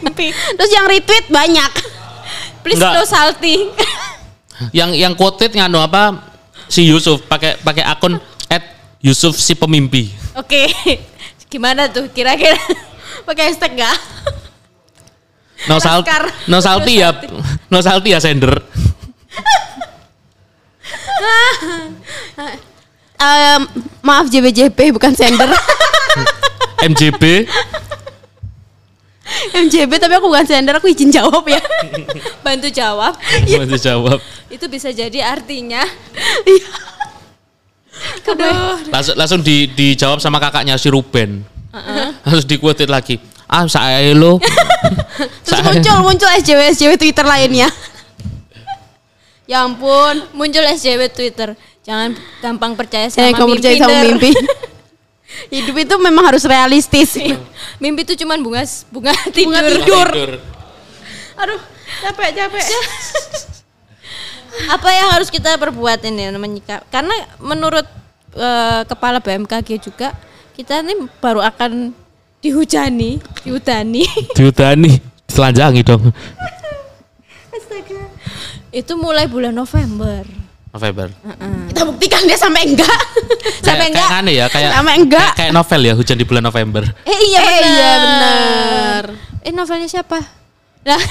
mimpi? 0.00 0.32
Terus 0.32 0.70
yang 0.72 0.88
retweet 0.88 1.28
banyak. 1.28 1.99
Please 2.60 2.76
Enggak. 2.76 2.92
no 2.94 3.02
salty. 3.04 3.56
Yang 4.76 4.90
yang 5.00 5.12
quoted 5.16 5.56
nganu 5.56 5.80
apa? 5.80 6.20
Si 6.68 6.84
Yusuf 6.84 7.24
pakai 7.24 7.56
pakai 7.58 7.80
akun 7.82 8.20
@yusuf 9.00 9.32
si 9.34 9.56
pemimpi. 9.56 10.12
Oke, 10.36 10.68
gimana 11.48 11.88
tuh 11.88 12.06
kira-kira? 12.12 12.54
Pakai 13.26 13.48
hashtag 13.48 13.72
enggak? 13.74 13.96
No 15.64 15.76
Laskar. 15.76 16.24
no 16.46 16.60
salty 16.60 17.00
ya, 17.00 17.08
no 17.68 17.80
salty 17.80 18.12
ya 18.14 18.20
sender. 18.20 18.60
Em, 23.20 23.60
maaf 24.00 24.28
JBJP 24.28 24.96
bukan 24.96 25.12
sender. 25.12 25.48
MJB 26.80 27.44
MJB 29.54 29.92
tapi 29.96 30.14
aku 30.18 30.26
bukan 30.26 30.46
sender, 30.46 30.74
aku 30.76 30.90
izin 30.90 31.10
jawab 31.14 31.44
ya. 31.46 31.60
Bantu 32.46 32.68
jawab. 32.70 33.14
Bantu 33.46 33.76
jawab. 33.78 34.18
Itu 34.50 34.66
bisa 34.66 34.90
jadi 34.90 35.22
artinya. 35.22 35.82
Iya. 36.44 36.68
Aduh. 38.30 38.74
Langsung 38.90 39.14
langsung 39.18 39.40
di, 39.42 39.68
dijawab 39.70 40.18
sama 40.22 40.40
kakaknya 40.40 40.78
si 40.80 40.88
Ruben. 40.88 41.44
Harus 42.26 42.44
di 42.46 42.56
quoted 42.58 42.90
lagi. 42.90 43.18
Ah, 43.50 43.66
saya 43.66 44.14
lo. 44.14 44.38
Terus 45.46 45.60
muncul 45.66 45.96
muncul 46.06 46.30
SJW 46.38 46.70
SJW 46.70 46.92
Twitter 46.94 47.26
lainnya. 47.26 47.68
ya 49.50 49.66
ampun. 49.66 50.22
Muncul 50.34 50.62
SJW 50.62 51.10
Twitter. 51.10 51.58
Jangan 51.82 52.14
gampang 52.38 52.78
percaya 52.78 53.10
Saya 53.10 53.34
sama 53.34 53.42
kamu 53.42 53.48
mimpi. 53.50 53.58
percaya 53.58 53.76
sama 53.82 53.98
mimpi. 54.06 54.30
Hidup 55.50 55.76
itu 55.78 55.94
memang 55.98 56.34
harus 56.34 56.44
realistis. 56.44 57.16
Mimpi 57.82 58.02
itu 58.06 58.14
cuman 58.24 58.38
bunga 58.42 58.62
bunga 58.90 59.14
tidur. 59.30 59.64
tidur. 59.82 60.10
Aduh, 61.40 61.60
capek 62.02 62.30
capek. 62.34 62.66
Apa 64.74 64.88
yang 64.90 65.08
harus 65.14 65.30
kita 65.30 65.54
perbuat 65.56 66.02
ini 66.04 66.34
menyikap? 66.34 66.82
Karena 66.90 67.14
menurut 67.38 67.86
eh, 68.34 68.82
kepala 68.84 69.22
BMKG 69.22 69.78
juga 69.78 70.12
kita 70.58 70.82
ini 70.84 71.08
baru 71.22 71.40
akan 71.40 71.94
dihujani, 72.42 73.20
dihudani. 73.46 74.04
Diudani, 74.36 75.00
telanjangi 75.30 75.80
dong. 75.86 76.12
itu 78.70 78.92
mulai 78.94 79.26
bulan 79.26 79.54
November. 79.54 80.22
November. 80.70 81.10
Kita 81.66 81.82
buktikan 81.82 82.22
dia 82.22 82.34
sampai 82.34 82.62
enggak. 82.64 82.86
Kayak- 82.86 83.58
sampai 83.60 83.86
enggak. 83.88 84.06
Kayak 84.06 84.20
aneh 84.20 84.34
ya, 84.34 84.46
kayak 84.46 84.70
Sampai 84.72 84.94
enggak. 84.96 85.18
Kayak, 85.20 85.34
kayak 85.36 85.52
novel 85.52 85.80
ya, 85.82 85.94
hujan 85.94 86.14
di 86.14 86.24
bulan 86.24 86.42
November. 86.42 86.82
Eh 87.02 87.18
iya 87.24 87.38
Eh, 87.38 87.44
benar. 87.44 87.66
iya, 87.66 87.90
benar. 87.98 89.02
Eh 89.40 89.50
novelnya 89.50 89.88
siapa? 89.88 90.18
Lah, 90.80 91.02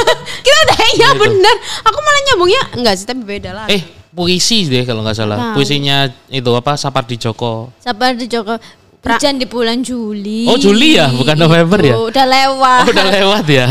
Kita 0.44 0.58
udah 0.64 0.78
iya 0.90 1.04
Nah, 1.04 1.12
itu. 1.12 1.20
bener. 1.20 1.54
Aku 1.82 1.98
malah 1.98 2.20
nyambungnya 2.24 2.62
enggak 2.74 2.94
sih 2.94 3.04
tapi 3.04 3.22
beda 3.22 3.50
lah. 3.52 3.66
Eh, 3.66 3.82
puisi 4.08 4.64
deh 4.64 4.82
kalau 4.82 5.02
nggak 5.02 5.14
salah. 5.14 5.36
Tahu. 5.36 5.54
Puisinya 5.54 5.96
itu 6.28 6.50
apa? 6.50 6.74
Sapardi 6.74 7.16
Djoko. 7.16 7.74
siapa 7.76 8.14
di 8.14 8.24
Joko? 8.24 8.54
Hujan 8.98 9.34
di 9.34 9.46
bulan 9.46 9.78
Juli. 9.80 10.44
Oh, 10.44 10.54
Juli 10.54 10.94
ya, 10.94 11.06
bukan 11.08 11.34
November 11.34 11.78
ya? 11.80 11.94
Oh, 11.94 12.06
udah 12.06 12.24
lewat. 12.24 12.82
Oh, 12.82 12.90
udah 12.90 13.06
lewat 13.08 13.44
ya. 13.46 13.66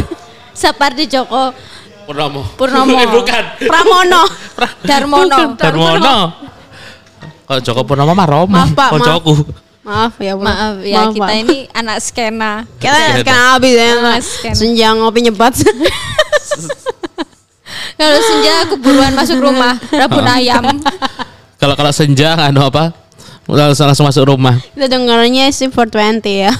Sapardi 0.54 1.04
Djoko 1.04 1.52
Purnomo. 2.04 2.42
Purnomo. 2.56 2.96
Eh, 3.02 3.08
bukan. 3.08 3.42
Pramono. 3.64 4.22
Darmono. 4.84 5.38
Darmono. 5.56 6.16
Kalau 7.44 7.60
Joko 7.60 7.82
Purnomo 7.84 8.12
mah 8.16 8.28
Roma. 8.28 8.64
Maaf, 8.64 8.70
Pak, 8.72 8.90
maaf. 8.96 9.20
Maaf 9.84 10.12
ya, 10.16 10.32
Bu. 10.32 10.42
Maaf 10.44 10.74
ya 10.80 11.00
Maaf, 11.04 11.12
kita 11.12 11.28
Pak. 11.28 11.40
ini 11.44 11.58
anak 11.76 11.96
skena. 12.00 12.52
kita 12.80 13.20
kan 13.20 13.36
habis 13.56 13.74
ya. 13.76 14.00
Mas, 14.00 14.26
kan. 14.40 14.54
Senja 14.56 14.96
ngopi 14.96 15.28
nyebat. 15.28 15.52
Kalau 17.94 18.18
senja 18.18 18.52
aku 18.66 18.74
buruan 18.78 19.14
masuk 19.14 19.38
rumah, 19.38 19.78
rabun 19.94 20.26
ayam. 20.26 20.62
Kalau 21.62 21.74
kalau 21.80 21.92
senja 21.96 22.36
anu 22.36 22.60
apa? 22.60 22.92
Langsung, 23.48 23.88
langsung 23.88 24.04
masuk 24.04 24.28
rumah. 24.28 24.60
Kita 24.76 24.84
dengarnya 24.84 25.48
sih 25.48 25.72
420 25.72 26.20
ya. 26.44 26.52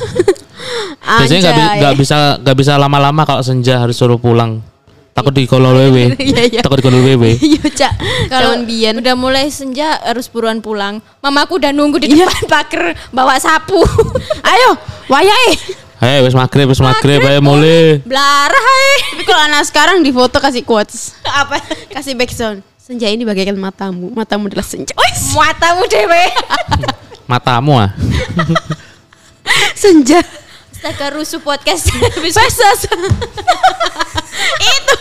Biasanya 1.04 1.40
nggak 1.44 1.56
nggak 1.76 1.94
bisa 2.00 2.18
nggak 2.40 2.56
bisa 2.56 2.72
lama-lama 2.80 3.28
kalau 3.28 3.44
senja 3.44 3.76
harus 3.84 4.00
suruh 4.00 4.16
pulang. 4.16 4.64
Takut 5.14 5.30
di 5.30 5.46
kolol 5.46 5.78
wewe. 5.78 6.04
Iya, 6.18 6.42
iya. 6.50 6.60
Takut 6.60 6.82
di 6.82 6.84
kolol 6.84 7.06
wewe. 7.06 7.38
Iya, 7.54 7.62
Cak. 7.70 7.92
Kalau 8.26 8.58
biyen 8.66 8.98
udah 8.98 9.14
mulai 9.14 9.46
senja 9.46 10.02
harus 10.02 10.26
buruan 10.26 10.58
pulang. 10.58 10.98
Mamaku 11.22 11.62
udah 11.62 11.70
nunggu 11.70 12.02
di 12.02 12.18
Iya. 12.18 12.26
depan 12.26 12.42
pagar 12.58 12.98
bawa 13.14 13.38
sapu. 13.38 13.78
Ayo, 14.42 14.74
wayahe. 15.06 15.54
Hei, 16.02 16.18
wis 16.26 16.34
maghrib, 16.34 16.66
wis 16.66 16.82
maghrib, 16.82 17.22
ayo 17.22 17.38
mulai. 17.38 18.02
Blarah 18.02 18.58
hai. 18.58 18.92
Tapi 19.14 19.22
kalau 19.22 19.42
anak 19.46 19.62
sekarang 19.70 20.02
di 20.02 20.10
foto 20.10 20.42
kasih 20.42 20.66
quotes. 20.66 21.14
Apa? 21.22 21.62
Kasih 21.94 22.18
backsound. 22.18 22.60
Senja 22.76 23.08
ini 23.08 23.22
bagaikan 23.24 23.56
matamu. 23.56 24.10
Matamu 24.12 24.50
adalah 24.50 24.66
senja. 24.66 24.92
Wes, 24.98 25.32
Matamu 25.32 25.86
dewe. 25.88 26.24
Matamu 27.24 27.80
ah. 27.80 27.90
senja. 29.78 30.20
Astaga 30.84 31.16
rusuh 31.16 31.40
podcast. 31.40 31.88
Pesos. 32.20 32.80
Itu. 34.76 34.94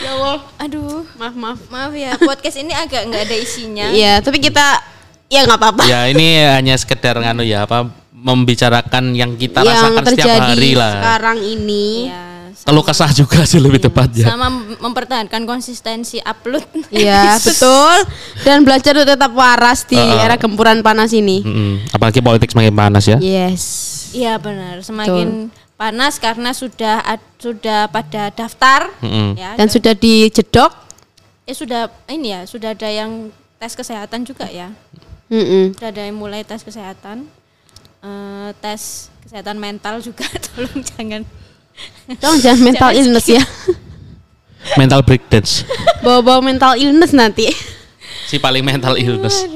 Ya 0.00 0.16
Allah. 0.16 0.48
Aduh, 0.64 1.04
Maaf, 1.20 1.36
maaf. 1.36 1.60
maaf 1.68 1.92
ya 1.92 2.16
podcast 2.16 2.56
ini 2.64 2.72
agak 2.72 3.04
nggak 3.04 3.22
ada 3.28 3.36
isinya. 3.36 3.92
Iya, 3.92 4.24
tapi 4.24 4.40
kita 4.40 4.80
ya 5.28 5.44
nggak 5.44 5.60
apa-apa. 5.60 5.84
Ya 5.84 6.08
ini 6.08 6.40
hanya 6.40 6.72
sekedar 6.80 7.20
nganu 7.20 7.44
ya 7.44 7.68
apa 7.68 7.84
membicarakan 8.16 9.12
yang 9.12 9.36
kita 9.36 9.60
yang 9.60 9.92
rasakan 9.92 10.04
setiap 10.08 10.40
hari 10.40 10.72
lah. 10.72 11.04
sekarang 11.04 11.38
ini. 11.44 12.08
Ya, 12.08 12.24
Keluh 12.66 12.82
kesah 12.82 13.14
juga 13.14 13.46
sih 13.46 13.62
lebih 13.62 13.78
tepatnya. 13.78 14.26
sama 14.26 14.50
mempertahankan 14.82 15.46
konsistensi 15.46 16.18
upload. 16.18 16.66
Iya, 16.90 17.38
betul. 17.46 17.94
Dan 18.42 18.66
belajar 18.66 18.90
untuk 18.98 19.06
tetap 19.06 19.30
waras 19.30 19.86
di 19.86 19.94
Uh-uh. 19.94 20.18
era 20.18 20.34
gempuran 20.34 20.82
panas 20.82 21.14
ini. 21.14 21.46
Apalagi 21.94 22.18
politik 22.18 22.50
semakin 22.50 22.74
panas 22.74 23.06
ya. 23.06 23.22
Yes. 23.22 23.62
Iya 24.10 24.34
benar, 24.36 24.82
semakin 24.82 25.54
panas 25.76 26.18
karena 26.18 26.50
sudah 26.50 27.04
sudah 27.36 27.86
pada 27.86 28.34
daftar 28.34 28.90
Mm-mm. 28.98 29.38
ya. 29.38 29.54
Dan 29.54 29.68
sudah 29.68 29.94
dijedok. 29.94 30.72
ya 31.46 31.54
sudah 31.54 31.82
ini 32.10 32.34
ya, 32.34 32.40
sudah 32.42 32.74
ada 32.74 32.90
yang 32.90 33.30
tes 33.56 33.78
kesehatan 33.78 34.26
juga 34.26 34.50
ya. 34.50 34.74
Mm-mm. 35.30 35.78
Sudah 35.78 35.94
ada 35.94 36.02
yang 36.02 36.18
mulai 36.18 36.42
tes 36.42 36.66
kesehatan. 36.66 37.30
Eh, 38.02 38.50
tes 38.58 39.06
kesehatan 39.22 39.54
mental 39.54 39.98
juga 39.98 40.26
tolong 40.50 40.82
jangan 40.82 41.22
Tolong 42.16 42.38
jangan 42.38 42.60
mental 42.62 42.90
Jangan 42.90 42.98
illness 42.98 43.26
ya. 43.26 43.42
Mental 44.74 45.00
breakdance. 45.00 45.62
Bawa-bawa 46.00 46.40
mental 46.42 46.74
illness 46.74 47.10
nanti. 47.10 47.50
si 48.26 48.36
paling 48.36 48.60
mental 48.60 48.94
illness. 48.96 49.46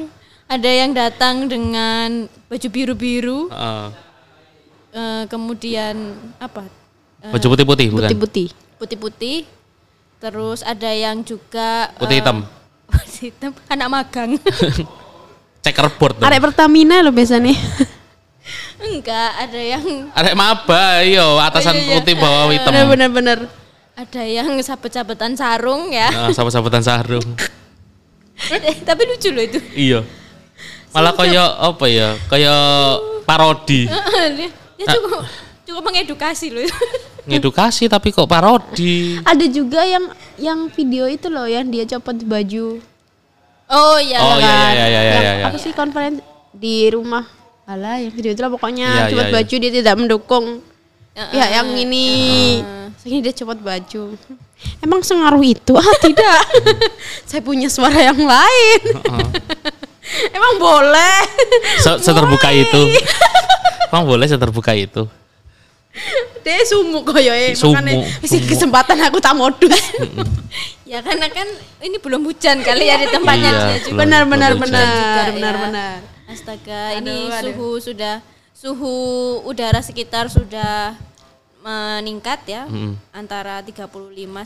ada 0.46 0.66
yang 0.66 0.90
datang 0.90 1.46
dengan 1.46 2.26
baju 2.46 2.68
biru-biru 2.68 3.46
Heeh. 3.48 3.86
eh, 4.92 5.22
kemudian 5.26 5.94
apa 6.38 6.66
Eh, 7.20 7.30
baju 7.30 7.46
putih-putih 7.52 7.86
bukan? 7.90 8.08
Putih-putih. 8.08 8.48
putih-putih 8.76 9.38
terus 10.16 10.62
ada 10.62 10.88
yang 10.88 11.20
juga 11.20 11.92
Putih 11.94 12.16
eh, 12.16 12.20
hitam. 12.22 12.36
putih 12.90 13.28
hitam 13.28 13.50
anak 13.68 13.88
magang 13.88 14.30
Checkerboard. 15.60 16.16
Arek 16.18 16.40
Pertamina 16.40 17.04
lo 17.04 17.12
biasanya. 17.12 17.52
Enggak 18.80 19.30
ada 19.36 19.60
yang 19.60 19.84
Arek 20.12 20.34
maba, 20.34 21.04
iyo 21.04 21.36
atasan 21.36 21.72
Oh, 21.72 21.78
iya, 21.78 21.84
iya. 21.84 21.94
putih 22.00 22.14
bawah 22.16 22.48
hitam. 22.48 22.72
Bener-bener. 22.88 23.38
ada 23.92 24.22
yang 24.24 24.48
sabet-sabetan 24.64 25.36
sarung 25.36 25.92
ya 25.92 26.08
Nah, 26.08 26.32
sahabat-sahabatan 26.32 26.80
sarung. 26.80 27.26
Eh, 28.40 28.80
tapi 28.80 29.04
lucu 29.04 29.28
loh 29.28 29.44
itu 29.44 29.60
iya. 29.76 30.00
Malah 30.90 31.12
kayak 31.12 31.50
apa 31.60 31.86
ya? 31.86 32.16
Kayak 32.24 32.60
parodi. 33.22 33.84
dia 34.80 34.86
cukup 34.88 35.28
cukup 35.62 35.82
mengedukasi 35.84 36.48
loh 36.48 36.64
Ngedukasi 37.28 37.84
tapi 37.86 38.08
kok 38.10 38.24
parodi. 38.24 39.20
Ada 39.20 39.44
juga 39.44 39.84
yang 39.84 40.08
yang 40.40 40.72
video 40.72 41.04
itu 41.04 41.28
loh 41.28 41.44
yang 41.44 41.68
dia 41.68 41.84
copot 41.84 42.16
baju. 42.16 42.80
oh 43.68 43.96
iya 44.00 44.18
Oh 44.18 44.34
iya 44.34 44.48
iya 44.48 44.64
iya 44.72 44.86
iya 44.88 45.00
Yang 45.04 45.20
iya. 45.20 45.32
iya. 45.36 45.44
Apa 45.52 45.58
sih 45.60 45.72
konferensi 45.76 46.24
di 46.50 46.88
rumah? 46.88 47.22
Alah, 47.70 47.96
yang 47.96 48.10
video 48.10 48.34
itu 48.34 48.40
lah 48.40 48.50
pokoknya 48.50 48.88
Iya, 48.88 49.02
copot 49.06 49.14
iya, 49.16 49.30
iya. 49.30 49.34
baju 49.36 49.54
dia 49.56 49.70
tidak 49.72 49.94
mendukung. 49.94 50.46
Heeh. 51.12 51.32
Ya, 51.32 51.46
yang 51.54 51.68
ini. 51.72 52.06
Ini 53.00 53.16
dia 53.20 53.32
copot 53.32 53.56
baju. 53.56 54.02
Emang 54.80 55.00
sengaruh 55.00 55.40
itu? 55.40 55.72
Ah, 55.72 55.94
tidak. 56.02 56.42
Saya 57.24 57.40
punya 57.40 57.70
suara 57.70 57.94
yang 57.96 58.18
lain. 58.18 58.80
Emang 60.36 60.54
boleh. 60.58 61.18
Se- 61.78 62.02
seterbuka 62.02 62.50
itu. 62.50 62.80
Emang 63.86 64.04
boleh 64.04 64.26
seterbuka 64.26 64.74
itu. 64.74 65.06
Dia 66.40 66.62
sumuk 66.64 67.04
koyoke 67.04 67.52
Sumuk, 67.52 67.76
makanya 67.76 68.06
kesempatan 68.46 68.96
aku 69.04 69.18
tak 69.18 69.34
modus. 69.34 69.74
ya 70.82 70.98
karena 70.98 71.26
kan 71.28 71.46
ini 71.78 71.98
belum 71.98 72.24
hujan 72.24 72.62
kali 72.62 72.86
ya 72.86 72.96
di 72.96 73.06
tempatnya 73.06 73.50
Iya, 73.50 73.60
dia 73.60 73.78
juga 73.78 73.90
belum- 73.92 74.00
benar 74.00 74.22
benar 74.24 74.50
hujan. 74.50 74.62
benar 74.64 74.86
juga 74.88 75.22
benar 75.28 75.54
ya. 75.54 75.60
benar. 75.60 75.96
Astaga, 76.30 76.94
Aduh, 76.94 76.98
ini 77.02 77.16
aduh. 77.26 77.42
suhu 77.50 77.68
sudah 77.82 78.22
suhu 78.54 78.94
udara 79.42 79.82
sekitar 79.82 80.30
sudah 80.30 80.94
meningkat 81.60 82.40
ya. 82.48 82.64
Mm. 82.70 82.96
Antara 83.12 83.60
35 83.60 83.90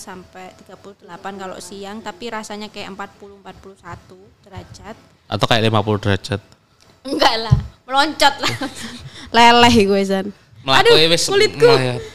sampai 0.00 0.50
38 0.66 1.40
kalau 1.40 1.56
siang, 1.62 2.02
tapi 2.02 2.32
rasanya 2.32 2.72
kayak 2.72 2.94
40 2.96 3.44
41 3.44 4.44
derajat. 4.48 4.96
Atau 5.30 5.46
kayak 5.46 5.62
50 5.70 6.02
derajat. 6.02 6.40
Enggak 7.04 7.34
lah, 7.36 7.56
meloncat 7.84 8.34
lah. 8.40 8.54
Leleh 9.34 9.74
gue 9.84 10.02
san. 10.06 10.26
Melaku 10.64 10.96
Aduh, 10.96 11.12
wis 11.12 11.28
kulitku. 11.28 11.68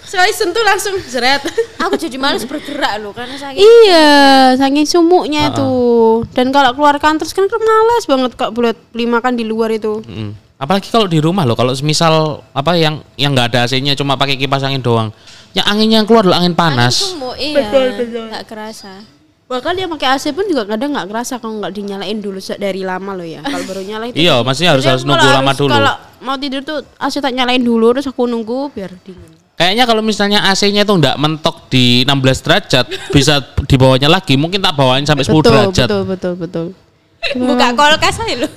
Sekali 0.09 0.31
sentuh 0.33 0.65
langsung 0.65 0.97
jeret. 1.05 1.45
Aku 1.85 1.93
jadi 1.93 2.17
males 2.17 2.41
bergerak 2.49 2.97
loh 2.97 3.13
karena 3.13 3.37
sakit. 3.37 3.61
iya, 3.61 4.57
saking 4.57 4.89
sumuknya 4.89 5.53
tuh. 5.53 6.25
Dan 6.33 6.49
kalau 6.49 6.73
keluar 6.73 6.97
kantor 6.97 7.29
kan 7.29 7.45
kan 7.45 7.61
males 7.61 8.05
banget 8.09 8.31
kok 8.33 8.49
buat 8.57 8.73
beli 8.89 9.05
makan 9.05 9.37
di 9.37 9.45
luar 9.45 9.69
itu. 9.69 10.01
Mm. 10.01 10.33
Apalagi 10.59 10.89
kalau 10.89 11.05
di 11.05 11.21
rumah 11.21 11.45
loh, 11.45 11.55
kalau 11.55 11.71
misal 11.85 12.43
apa 12.51 12.73
yang 12.75 13.05
yang 13.15 13.37
nggak 13.37 13.53
ada 13.53 13.69
AC-nya 13.69 13.93
cuma 13.93 14.17
pakai 14.17 14.35
kipas 14.35 14.65
angin 14.65 14.81
doang. 14.81 15.13
Yang 15.53 15.65
anginnya 15.69 15.97
yang 16.01 16.07
keluar 16.09 16.25
loh 16.25 16.35
angin 16.35 16.57
panas. 16.57 17.15
Sumuk, 17.15 17.37
iya. 17.37 17.69
Betul, 17.69 17.85
betul. 18.01 18.23
Nggak 18.33 18.45
kerasa. 18.49 19.18
Bahkan 19.49 19.73
dia 19.73 19.89
pakai 19.89 20.07
AC 20.13 20.29
pun 20.29 20.45
juga 20.45 20.61
kadang 20.61 20.93
nggak 20.93 21.09
kerasa 21.09 21.41
kalau 21.41 21.57
nggak 21.57 21.73
dinyalain 21.73 22.21
dulu 22.21 22.37
dari 22.37 22.85
lama 22.85 23.17
loh 23.17 23.25
ya. 23.25 23.41
Kalau 23.41 23.65
baru 23.65 23.81
nyala 23.81 24.05
itu. 24.13 24.21
Iya, 24.21 24.45
maksudnya 24.45 24.77
harus 24.77 24.85
harus 24.85 25.01
nunggu 25.01 25.25
lama 25.25 25.51
dulu. 25.57 25.73
Kalau 25.73 25.93
mau 26.21 26.37
tidur 26.37 26.61
tuh 26.61 26.85
AC 27.01 27.17
tak 27.17 27.33
nyalain 27.33 27.57
dulu 27.57 27.97
terus 27.97 28.05
aku 28.05 28.29
nunggu 28.29 28.69
biar 28.77 28.93
dingin. 29.01 29.33
Kayaknya 29.57 29.83
kalau 29.89 30.05
misalnya 30.05 30.39
AC-nya 30.53 30.85
tuh 30.85 31.01
nggak 31.01 31.17
mentok 31.17 31.65
di 31.67 32.05
16 32.05 32.45
derajat, 32.45 32.85
bisa 33.17 33.41
dibawanya 33.65 34.07
lagi. 34.07 34.37
Mungkin 34.37 34.61
tak 34.61 34.77
bawain 34.77 35.03
sampai 35.09 35.25
10 35.25 35.33
betul, 35.33 35.41
derajat. 35.49 35.87
betul, 35.89 36.01
betul, 36.05 36.33
betul. 36.37 36.65
Buka 37.49 37.67
kulkas 37.73 38.21
aja 38.21 38.35
loh. 38.45 38.51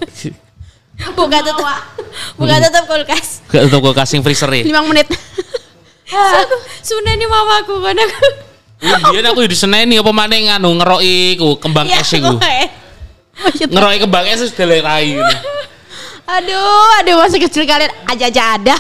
Buka 1.19 1.39
tutup. 1.41 1.67
Buka 2.37 2.55
tutup 2.69 2.85
kulkas. 2.85 3.41
Gak 3.49 3.65
untuk 3.73 3.81
gue 3.81 3.95
kasih 3.97 4.21
freezer 4.21 4.53
ya. 4.53 4.63
Lima 4.69 4.85
menit. 4.85 5.09
Sudah 6.85 7.17
nih 7.17 7.25
mamaku 7.25 7.81
kan 7.81 7.97
aku. 7.97 8.52
Iya, 8.83 9.31
aku 9.31 9.47
di 9.47 9.55
seneni 9.55 9.95
apa 10.03 10.11
mana 10.11 10.35
nganu 10.35 10.83
ngeroi 10.83 11.39
ku 11.39 11.55
kembang 11.63 11.87
Iya, 11.87 12.03
es 12.03 12.11
iku. 12.19 12.35
gue. 12.35 12.59
Ngeroi 13.71 14.03
kembang 14.03 14.27
es 14.27 14.43
sudah 14.43 14.67
lerai 14.67 15.17
aduh, 16.23 16.89
aduh 17.03 17.15
masa 17.19 17.37
kecil 17.37 17.67
kalian 17.67 17.93
aja-aja 18.09 18.57
ada. 18.57 18.77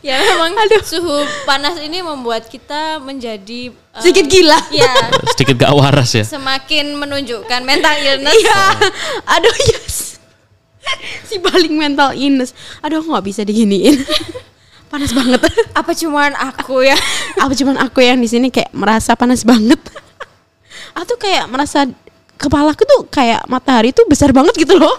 Ya 0.00 0.16
memang 0.16 0.56
suhu 0.80 1.28
panas 1.44 1.76
ini 1.76 2.00
membuat 2.00 2.48
kita 2.48 2.96
menjadi 3.04 3.68
eh, 3.68 4.00
Sedikit 4.00 4.32
gila. 4.32 4.56
Ya, 4.72 4.88
Sedikit 5.36 5.60
gak 5.60 5.76
waras 5.76 6.16
ya. 6.16 6.24
semakin 6.24 6.96
menunjukkan 6.96 7.60
mental 7.60 8.00
illness. 8.00 8.32
Iya. 8.32 8.60
Aduh, 9.36 9.52
yes. 9.76 10.16
si 11.28 11.36
paling 11.36 11.76
mental 11.76 12.16
illness. 12.16 12.56
Aduh, 12.80 13.04
aku 13.04 13.12
nggak 13.12 13.26
bisa 13.28 13.40
diginiin. 13.44 14.00
Panas 14.90 15.14
banget. 15.14 15.38
Apa 15.78 15.94
cuman 15.94 16.34
aku 16.34 16.82
ya? 16.82 16.98
Apa 17.42 17.54
cuman 17.54 17.78
aku 17.78 18.02
yang 18.02 18.18
di 18.18 18.26
sini 18.26 18.50
kayak 18.50 18.74
merasa 18.74 19.14
panas 19.14 19.46
banget. 19.46 19.78
Aku 20.92 21.06
tuh 21.06 21.18
kayak 21.18 21.46
merasa 21.46 21.86
kepalaku 22.34 22.82
tuh 22.82 23.06
kayak 23.06 23.46
matahari 23.46 23.94
tuh 23.94 24.04
besar 24.04 24.34
banget 24.34 24.52
gitu 24.58 24.74
loh. 24.74 24.98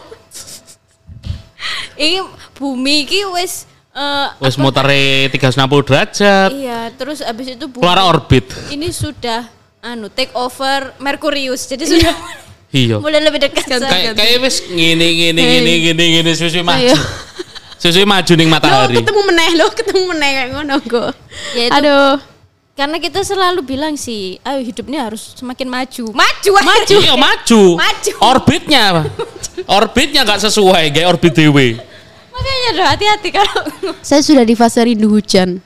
Ini 1.94 2.24
bumi 2.56 3.06
ki 3.06 3.22
wis 3.36 3.68
eh, 3.92 4.28
Wes 4.40 4.56
mutere 4.58 5.28
360 5.30 5.86
derajat. 5.86 6.50
iya, 6.56 6.90
terus 6.96 7.20
abis 7.22 7.54
itu 7.54 7.66
bumi 7.68 7.84
Keluar 7.84 8.02
orbit. 8.08 8.48
ini 8.72 8.90
sudah 8.90 9.46
anu 9.84 10.08
take 10.08 10.32
over 10.34 10.96
Merkurius. 10.98 11.68
Jadi 11.68 11.84
sudah 11.86 12.16
Iya. 12.72 13.04
mulai 13.04 13.20
lebih 13.20 13.44
dekat. 13.44 13.68
Kayak 13.68 14.16
kayak 14.16 14.38
wes 14.40 14.64
gini 14.64 15.08
gini 15.12 15.42
gini 15.44 15.72
gini 15.92 16.04
gini 16.18 16.32
susu 16.32 16.64
maju. 16.64 16.96
Susu 17.82 18.06
maju 18.06 18.32
ning 18.32 18.46
Loh, 18.46 18.54
matahari. 18.54 18.94
ketemu 18.94 19.22
meneh 19.26 19.52
loh, 19.58 19.70
ketemu 19.74 20.02
meneh 20.08 20.30
kayak 20.32 20.50
ngono 20.54 20.76
kok. 20.80 21.12
Ya 21.52 21.63
itu- 21.65 21.76
Aduh. 21.76 22.13
karena 22.72 22.98
kita 22.98 23.20
selalu 23.22 23.62
bilang 23.63 23.94
sih, 23.96 24.38
ayo 24.39 24.62
hidup 24.62 24.86
ini 24.86 24.98
harus 24.98 25.34
semakin 25.34 25.65
maju. 25.65 26.06
Maju 26.13 26.50
Maju. 26.56 26.96
Iya 26.96 27.13
maju. 27.15 27.62
Maju. 27.76 28.12
Orbitnya 28.24 28.82
apa? 28.88 29.02
Orbitnya 29.78 30.22
nggak 30.22 30.41
sesuai 30.44 30.89
kayak 30.89 31.08
orbit 31.10 31.34
dewe. 31.36 31.67
Makanya 32.32 32.70
udah 32.72 32.88
hati-hati 32.88 33.30
kalau 33.30 33.62
Saya 34.00 34.22
sudah 34.22 34.41
di 34.41 34.54
fase 34.54 34.82
rindu 34.82 35.10
hujan. 35.10 35.58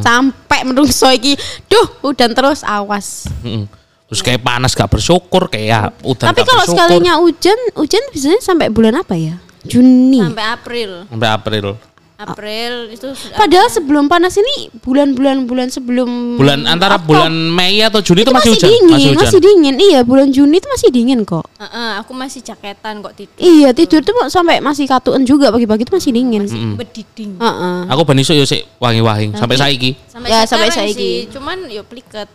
Sampai 0.00 0.64
menungso 0.64 1.04
iki, 1.10 1.36
duh, 1.66 1.86
udan 2.02 2.32
terus 2.32 2.64
awas. 2.64 3.28
Mm-mm. 3.36 3.68
Terus 4.06 4.20
kayak 4.22 4.40
panas 4.40 4.72
gak 4.72 4.88
bersyukur 4.88 5.46
kayak 5.46 5.92
udan 6.00 6.30
Tapi 6.30 6.40
gak 6.40 6.48
kalau 6.48 6.64
bersyukur. 6.64 6.80
sekalinya 6.80 7.12
hujan, 7.18 7.58
hujan 7.74 8.00
biasanya 8.08 8.40
sampai 8.40 8.68
bulan 8.68 8.96
apa 8.96 9.12
ya? 9.12 9.36
Juni. 9.64 10.20
sampai 10.20 10.44
April. 10.44 10.90
sampai 11.08 11.28
April. 11.28 11.66
April 12.14 12.94
itu 12.94 13.10
sudah 13.10 13.34
Padahal 13.34 13.66
sebelum 13.66 14.06
panas 14.06 14.38
ini 14.38 14.70
bulan-bulan 14.70 15.50
bulan 15.50 15.66
sebelum 15.66 16.38
Bulan 16.38 16.62
antara 16.62 16.94
Oktober, 16.94 17.26
bulan 17.26 17.34
Mei 17.34 17.82
atau 17.82 17.98
Juni 17.98 18.22
itu, 18.22 18.30
itu 18.30 18.34
masih, 18.38 18.50
masih, 18.54 18.62
hujan. 18.62 18.70
dingin, 18.70 18.94
masih 18.94 19.10
masih, 19.18 19.40
dingin. 19.42 19.74
Iya, 19.82 20.00
bulan 20.06 20.28
Juni 20.30 20.62
itu 20.62 20.68
masih 20.70 20.88
dingin 20.94 21.26
kok. 21.26 21.42
Heeh, 21.58 21.90
aku 21.98 22.14
masih 22.14 22.38
jaketan 22.38 23.02
kok 23.02 23.18
tidur. 23.18 23.34
Iya, 23.34 23.74
tidur 23.74 24.00
tuh 24.06 24.14
sampai 24.30 24.62
masih 24.62 24.86
katuan 24.86 25.26
juga 25.26 25.50
pagi-pagi 25.50 25.82
itu 25.82 25.92
masih 25.92 26.10
dingin. 26.14 26.46
Bediding. 26.78 27.34
Heeh. 27.42 27.78
Aku 27.90 28.06
ben 28.06 28.22
iso 28.22 28.30
yo 28.30 28.46
sik 28.46 28.62
wangi-wangi 28.78 29.34
sampai 29.34 29.58
saiki. 29.58 29.90
Sampai 30.06 30.30
Ya, 30.30 30.46
sampai 30.46 30.70
saiki. 30.70 30.94
sih, 30.94 31.14
cuman 31.34 31.66
yo 31.66 31.82
pliket. 31.82 32.30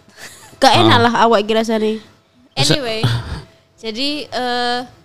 Gak 0.59 0.75
enak 0.75 1.07
lah 1.07 1.13
awak 1.23 1.47
kira 1.47 1.63
nih. 1.63 2.03
Anyway, 2.59 2.99
jadi 3.83 4.27
eh 4.27 4.98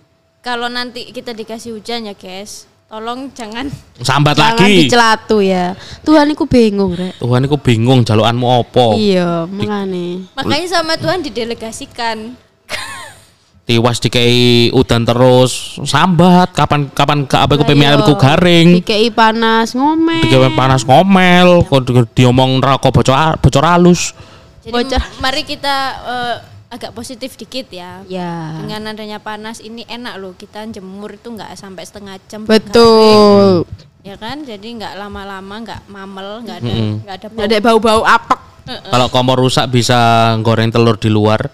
kalau 0.45 0.69
nanti 0.69 1.09
kita 1.09 1.33
dikasih 1.33 1.73
hujan 1.73 2.05
ya 2.05 2.13
guys, 2.13 2.69
tolong 2.85 3.33
jangan 3.33 3.65
Sambat 3.97 4.37
Jangan 4.37 4.61
lagi. 4.61 4.85
dicelatu 4.85 5.41
ya. 5.41 5.73
Tuhan 6.05 6.29
aku 6.37 6.45
bingung, 6.45 6.93
Rek. 6.93 7.17
Tuhan 7.17 7.49
iku 7.49 7.57
bingung 7.57 8.05
jalukanmu 8.05 8.45
opo. 8.61 8.93
Iya, 8.93 9.49
makanya. 9.49 10.29
makanya 10.37 10.67
sama 10.69 10.93
Tuhan 11.01 11.25
didelegasikan. 11.25 12.37
Tiwas 13.65 13.97
dikei 13.97 14.69
udan 14.69 15.09
terus 15.09 15.81
sambat 15.89 16.53
kapan 16.53 16.85
kapan 16.93 17.25
ke 17.25 17.33
apa 17.33 17.57
ku 17.57 17.65
pemian 17.65 17.97
iya. 17.97 18.05
ku 18.05 18.13
garing. 18.13 18.77
Dikei 18.85 19.09
panas 19.09 19.73
ngomel. 19.73 20.21
Digawe 20.21 20.53
panas 20.53 20.85
ngomel, 20.85 21.65
kok 21.65 21.81
di- 21.89 22.21
diomong 22.21 22.61
neraka 22.61 22.93
bocor 22.93 23.41
bocor 23.41 23.65
halus. 23.65 24.13
Jadi 24.61 24.69
Bocor. 24.69 25.01
mari 25.17 25.41
kita 25.41 25.75
eh, 26.05 26.35
agak 26.75 26.91
positif 26.91 27.39
dikit 27.39 27.71
ya. 27.71 28.03
Ya. 28.05 28.59
Dengan 28.59 28.91
adanya 28.91 29.17
panas 29.23 29.63
ini 29.63 29.87
enak 29.87 30.15
loh 30.19 30.35
kita 30.35 30.67
jemur 30.67 31.15
itu 31.15 31.31
nggak 31.31 31.55
sampai 31.55 31.83
setengah 31.87 32.15
jam. 32.27 32.43
Betul. 32.43 33.63
Ya 34.05 34.19
kan, 34.21 34.45
jadi 34.45 34.61
nggak 34.61 35.01
lama-lama, 35.01 35.55
nggak 35.65 35.81
mamel, 35.89 36.45
nggak 36.45 36.57
ada, 36.61 36.73
nggak 37.01 37.15
ada. 37.15 37.27
Ada 37.49 37.57
bau-bau 37.57 38.05
apek. 38.05 38.39
Kalau 38.65 39.07
kompor 39.09 39.37
rusak 39.41 39.69
bisa 39.69 40.33
goreng 40.41 40.69
telur 40.73 40.97
di 40.97 41.09
luar 41.09 41.53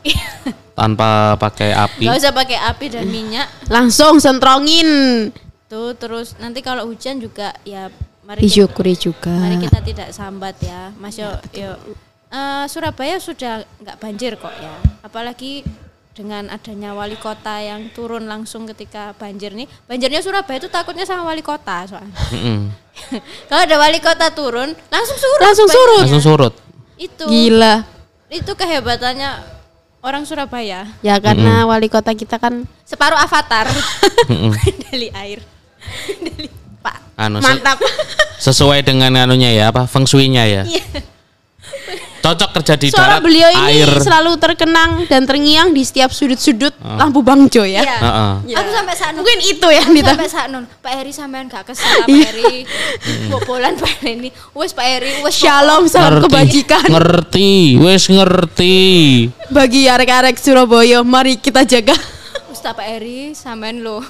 tanpa 0.80 1.36
pakai 1.40 1.72
api. 1.76 2.08
Nggak 2.08 2.18
usah 2.24 2.34
pakai 2.36 2.58
api 2.60 2.86
dan 2.92 3.08
minyak. 3.08 3.48
Langsung 3.68 4.20
sentrongin. 4.20 5.32
Tuh 5.72 5.96
terus 5.96 6.36
nanti 6.40 6.60
kalau 6.60 6.88
hujan 6.88 7.24
juga 7.24 7.56
ya 7.64 7.88
mari 8.28 8.44
kita, 8.44 8.48
Disyukuri 8.48 8.96
juga. 9.00 9.32
mari 9.32 9.56
kita 9.60 9.80
tidak 9.80 10.10
sambat 10.12 10.56
ya. 10.60 10.92
Mas 11.00 11.16
yo, 11.16 11.32
yo 11.56 11.76
eh, 12.32 12.65
Surabaya 12.65 13.20
sudah 13.20 13.62
nggak 13.78 13.98
banjir 14.00 14.34
kok 14.36 14.54
ya. 14.56 14.72
Apalagi 15.04 15.62
dengan 16.12 16.52
adanya 16.52 16.91
wali 16.91 17.15
kota 17.15 17.63
yang 17.63 17.88
turun 17.96 18.28
langsung 18.28 18.67
ketika 18.67 19.15
banjir 19.15 19.56
nih. 19.56 19.67
Banjirnya 19.88 20.20
Surabaya 20.20 20.60
itu 20.60 20.67
takutnya 20.67 21.08
sama 21.08 21.24
wali 21.24 21.39
kota 21.39 21.88
soalnya. 21.88 22.12
Kalau 23.50 23.62
ada 23.63 23.76
wali 23.80 24.00
kota 24.00 24.28
turun 24.30 24.76
langsung 24.89 25.17
surut. 25.17 25.39
Langsung 25.41 25.67
banjirnya. 25.67 25.88
surut. 25.88 26.02
Langsung 26.04 26.24
surut. 26.24 26.54
Itu 27.00 27.24
Gila. 27.26 27.76
itu 28.32 28.52
kehebatannya 28.52 29.30
orang 30.04 30.24
Surabaya. 30.24 30.88
Ya 31.00 31.15
karena 31.17 31.63
wali 31.63 31.88
kota 31.88 32.12
kita 32.12 32.36
kan 32.38 32.63
Separuh 32.84 33.15
avatar 33.17 33.72
dari 34.91 35.08
air. 35.12 35.39
dari 36.28 36.48
Pak. 36.80 36.98
Anu 37.15 37.39
se- 37.39 37.48
mantap. 37.48 37.80
sesuai 38.38 38.82
dengan 38.82 39.13
anunya 39.15 39.54
ya 39.54 39.70
apa 39.70 39.86
feng 39.86 40.04
shui-nya 40.04 40.44
ya. 40.44 40.63
Iya. 42.22 42.28
Cocok 42.28 42.50
kerja 42.54 42.74
di 42.76 42.88
Suara 42.88 43.18
darat 43.18 43.22
beliau 43.22 43.50
ini 43.50 43.66
air. 43.76 43.90
selalu 43.98 44.32
terkenang 44.38 44.92
dan 45.06 45.26
terngiang 45.26 45.70
di 45.70 45.82
setiap 45.82 46.10
sudut-sudut 46.10 46.70
lampu 46.78 47.20
bangjo 47.20 47.64
ya. 47.64 47.82
Iya. 47.82 47.98
Heeh. 47.98 48.32
Aku 48.56 48.70
sampai 48.70 48.94
saat 48.94 49.14
Mungkin 49.14 49.40
itu 49.42 49.68
ya 49.68 49.82
Aku 49.82 49.92
Nita. 49.92 50.14
sampai 50.14 50.30
saat 50.30 50.48
non 50.48 50.70
Pak 50.76 50.94
Heri 50.94 51.10
sampean 51.10 51.46
gak 51.46 51.66
kesel 51.66 51.82
Pak 51.82 52.08
Iya. 52.08 52.26
Heri 52.28 52.54
bobolan 53.28 53.74
Pak 53.74 53.92
Heri 54.00 54.12
ini 54.16 54.30
wes 54.54 54.70
Pak 54.70 54.86
Heri 54.86 55.12
wes 55.20 55.34
Shalom 55.34 55.84
salam 55.86 56.22
kebajikan 56.22 56.86
Ngerti, 56.86 57.76
wes 57.80 58.06
ngerti. 58.06 58.78
bagi 59.50 59.86
arek-arek 59.86 60.38
Surabaya. 60.38 61.02
Mari 61.02 61.36
kita 61.36 61.64
jaga. 61.64 61.98
wes 62.48 62.60
tak 62.60 62.76
Pak 62.76 62.86
Heri 62.88 63.34
sampean 63.34 63.82
lo 63.82 64.06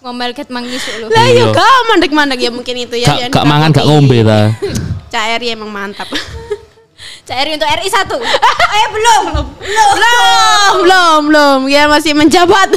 ngomel 0.00 0.30
ket 0.30 0.48
mangisuk 0.48 1.00
lo 1.00 1.08
Lah 1.08 1.24
Iya. 1.26 1.40
yuk 1.42 1.56
kau 1.56 1.78
mandek-mandek 1.88 2.36
ya 2.38 2.50
mungkin 2.50 2.76
itu 2.78 2.94
ya. 2.94 3.08
Gak, 3.24 3.32
gak 3.32 3.44
mangan, 3.44 3.72
gak 3.72 3.86
ngombe 3.86 4.20
ta. 4.20 4.52
Cak 5.08 5.24
Eri 5.32 5.48
emang 5.48 5.70
mantap. 5.70 6.12
Heri 7.26 7.56
untuk 7.56 7.64
RI 7.66 7.88
satu 7.88 8.16
eh 8.76 8.86
belum 8.90 9.22
belum 9.32 9.46
belum, 9.64 10.72
belum, 10.78 11.20
belum. 11.26 11.58
Ya 11.66 11.86
masih 11.86 12.12
menjabat. 12.12 12.76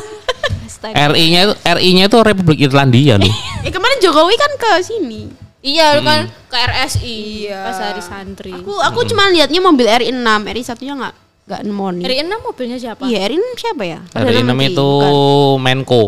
RI-nya 0.79 1.39
itu 1.43 1.53
RI-nya 1.59 2.03
itu 2.05 2.17
Republik 2.17 2.59
Irlandia 2.61 3.17
loh. 3.17 3.27
eh 3.65 3.71
kemarin 3.71 3.97
Jokowi 3.97 4.35
kan 4.35 4.51
ke 4.55 4.71
sini. 4.81 5.27
iya 5.59 5.93
lu 5.93 6.01
kan 6.01 6.29
ke 6.47 6.55
RSI 6.55 7.43
Iya. 7.43 7.59
pas 7.65 7.79
hari 7.81 7.99
santri 7.99 8.53
Aku 8.53 8.71
aku 8.77 9.03
cuma 9.03 9.27
lihatnya 9.27 9.59
mobil 9.59 9.83
RI 9.83 10.13
6, 10.13 10.23
RI 10.47 10.63
satunya 10.63 10.93
nggak 10.95 11.13
nggak 11.43 11.61
nemoni. 11.65 12.01
RI 12.05 12.23
6 12.23 12.39
mobilnya 12.39 12.77
siapa 12.77 13.03
Iya, 13.03 13.25
RI 13.25 13.35
6 13.35 13.57
siapa 13.57 13.83
ya? 13.83 13.99
RI 14.05 14.13
Perdana 14.15 14.47
6 14.47 14.55
Menteri, 14.55 14.71
itu 14.71 14.87
bukan. 14.87 15.59
Menko. 15.59 16.03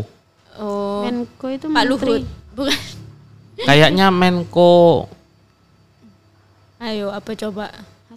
oh 0.55 1.01
Menko 1.03 1.45
itu 1.49 1.65
Pak 1.65 1.73
menteri. 1.75 1.89
Luhut 1.89 2.23
bukan 2.55 2.77
Kayaknya 3.59 4.07
Menko 4.09 5.09
ayo 6.79 7.11
apa 7.11 7.35
coba 7.35 7.67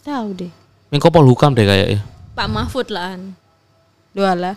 Tahu 0.03 0.29
deh. 0.35 0.53
Menko 0.91 1.09
Polhukam 1.09 1.55
deh 1.55 1.63
kayaknya. 1.63 2.03
Pak 2.33 2.49
Mahfud 2.49 2.91
lah 2.91 3.17
Dua 4.13 4.35
lah. 4.35 4.55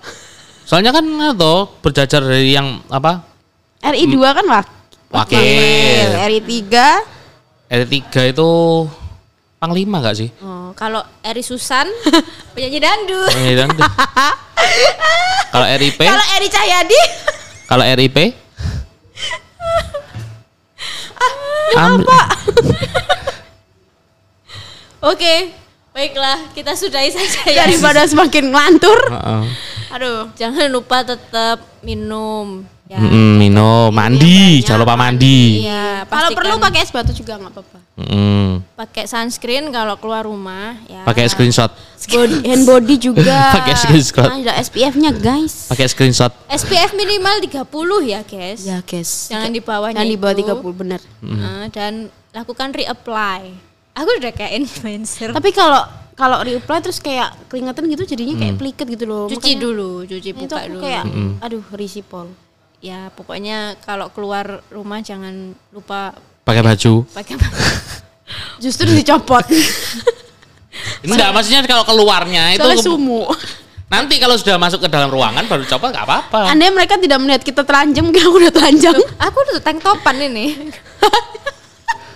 Soalnya 0.65 0.89
kan 0.91 1.05
atau 1.05 1.69
berjajar 1.79 2.19
dari 2.19 2.51
yang 2.51 2.81
apa? 2.89 3.21
RI 3.85 4.09
2 4.09 4.17
kan 4.17 4.45
wak 4.49 4.67
Wakil. 5.13 5.37
RI 5.37 6.41
3 6.41 7.69
RI 7.69 7.85
3 8.09 8.33
itu 8.33 8.49
panglima 9.55 10.01
gak 10.01 10.17
sih? 10.17 10.29
oh 10.41 10.73
kalau 10.73 11.05
RI 11.21 11.45
Susan 11.45 11.85
penyanyi 12.57 12.81
dangdut 12.81 13.29
Iya 13.31 13.63
kan? 13.63 13.69
Kalau 15.53 15.67
RIP, 15.71 16.01
Kalau 16.01 16.25
Eri 16.35 16.49
Cahyadi 16.51 17.01
kalau 17.65 17.83
RIP 17.87 18.17
Amri- 21.75 22.05
Oke, 25.05 25.53
baiklah 25.93 26.49
kita 26.57 26.73
sudahi 26.73 27.13
saja 27.13 27.45
ya. 27.45 27.69
daripada 27.69 28.01
semakin 28.09 28.49
ngelantur. 28.49 28.97
Heeh. 29.13 29.43
Aduh. 29.93 30.33
Jangan 30.33 30.65
lupa 30.73 31.05
tetap 31.05 31.61
minum. 31.85 32.65
Ya. 32.85 33.01
Mm-mm, 33.01 33.41
minum, 33.41 33.89
mandi, 33.89 34.61
banyak, 34.61 34.65
jangan 34.69 34.81
lupa 34.85 34.93
mandi. 34.93 35.65
Iya, 35.65 36.05
Kalau 36.05 36.29
perlu 36.37 36.61
pakai 36.61 36.85
es 36.85 36.93
batu 36.93 37.17
juga 37.17 37.41
nggak 37.41 37.53
apa-apa. 37.57 37.79
Mm-mm. 37.97 38.61
pakai 38.77 39.09
sunscreen 39.09 39.73
kalau 39.73 39.97
keluar 39.97 40.21
rumah 40.29 40.77
ya. 40.85 41.01
Pakai 41.01 41.25
screenshot, 41.25 41.73
Body, 42.05 42.45
hand 42.45 42.61
body 42.69 42.95
juga. 43.01 43.25
Pakai 43.57 43.73
screenshot. 43.73 44.29
Ada 44.29 44.61
SPF-nya 44.61 45.17
guys. 45.17 45.65
pakai 45.65 45.89
screenshot. 45.89 46.29
SPF 46.45 46.93
minimal 46.93 47.41
30 47.41 47.65
ya, 48.05 48.21
guys. 48.21 48.61
Ya 48.61 48.77
guys. 48.85 49.33
Jangan 49.33 49.49
di 49.49 49.61
bawahnya 49.65 50.05
Jangan 50.05 50.13
di 50.13 50.17
bawah 50.21 50.35
itu. 50.37 50.53
30 50.61 50.81
bener. 50.85 51.01
Eh, 51.25 51.65
dan 51.73 51.93
lakukan 52.37 52.69
reapply. 52.69 53.64
Aku 53.95 54.09
udah 54.13 54.31
kayak 54.31 54.51
influencer. 54.57 55.31
Tapi 55.31 55.49
kalau 55.49 55.81
kalau 56.13 56.39
reapply 56.39 56.79
terus 56.79 56.99
kayak 56.99 57.31
keringetan 57.47 57.87
gitu 57.87 58.03
jadinya 58.05 58.35
kayak 58.37 58.55
pliket 58.55 58.87
gitu 58.89 59.05
loh. 59.05 59.25
cuci 59.25 59.35
Makanya- 59.51 59.61
dulu, 59.61 59.89
cuci 60.03 60.29
Nah, 60.29 60.37
itu 60.37 60.43
buka 60.45 60.57
aku 60.57 60.69
dulu. 60.69 60.81
kayak 60.81 61.03
aduh 61.39 61.63
risipol. 61.73 62.25
Ya, 62.79 63.09
pokoknya 63.09 63.57
kalau 63.81 64.07
keluar 64.09 64.45
rumah 64.69 64.99
jangan 64.99 65.33
lupa 65.69 66.13
Pakai 66.43 66.61
baju. 66.61 66.93
pakai 67.09 67.33
Justru 68.63 68.87
dicopot. 68.89 69.43
Enggak, 71.03 71.29
maksudnya 71.31 71.61
kalau 71.63 71.83
keluarnya 71.83 72.53
itu 72.53 72.61
Soalnya 72.61 72.79
sumu. 72.79 73.23
nanti 73.85 74.17
kalau 74.17 74.35
sudah 74.35 74.55
masuk 74.55 74.81
ke 74.81 74.89
dalam 74.89 75.07
ruangan 75.07 75.45
baru 75.45 75.63
coba 75.67 75.89
nggak 75.89 76.03
apa-apa. 76.03 76.39
Andai 76.49 76.69
mereka 76.69 76.97
tidak 76.97 77.17
melihat 77.17 77.41
kita 77.41 77.61
telanjang, 77.61 78.03
mungkin 78.03 78.23
aku 78.23 78.37
udah 78.39 78.51
telanjang. 78.51 78.95
Aku 79.19 79.37
udah 79.41 79.59
tank 79.61 79.79
topan 79.79 80.17
ini. 80.21 80.45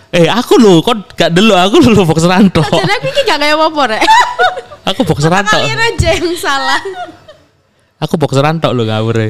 Eh, 0.09 0.25
aku 0.25 0.57
loh, 0.57 0.81
kok 0.81 1.13
gak 1.13 1.29
dulu 1.29 1.53
aku 1.53 1.85
loh 1.85 2.01
boxeran 2.01 2.49
tok. 2.49 2.65
Jadi 2.65 2.93
aku 2.97 3.07
ini 3.13 3.21
gak 3.29 3.37
kayak 3.37 3.57
apa 3.61 3.81
rek. 3.93 4.03
Aku 4.89 5.05
boxeran 5.05 5.45
tok. 5.45 5.61
Kalian 5.61 5.77
aja 5.77 6.09
yang 6.17 6.33
salah. 6.33 6.81
Aku 8.01 8.17
boxeran 8.17 8.57
tok 8.57 8.73
loh 8.73 8.89
ngawur 8.89 9.21
e. 9.21 9.29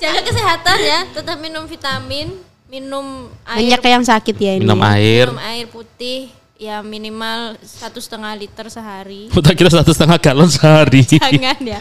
Jaga 0.00 0.24
kesehatan 0.24 0.78
ya, 0.80 0.98
tetap 1.12 1.36
minum 1.36 1.68
vitamin, 1.68 2.32
minum 2.72 3.28
air, 3.44 3.76
Banyak 3.76 3.80
yang 3.84 4.04
sakit 4.08 4.36
ya 4.36 4.52
ini. 4.56 4.64
Minum 4.64 4.80
air. 4.80 5.28
minum 5.28 5.44
air 5.44 5.66
putih. 5.68 6.32
ya 6.56 6.80
minimal 6.80 7.60
satu 7.60 8.00
setengah 8.00 8.32
liter 8.32 8.72
sehari. 8.72 9.28
Tak 9.44 9.52
kira 9.60 9.68
satu 9.68 9.92
setengah 9.92 10.16
galon 10.16 10.48
sehari. 10.48 11.04
Jangan 11.04 11.60
ya. 11.60 11.80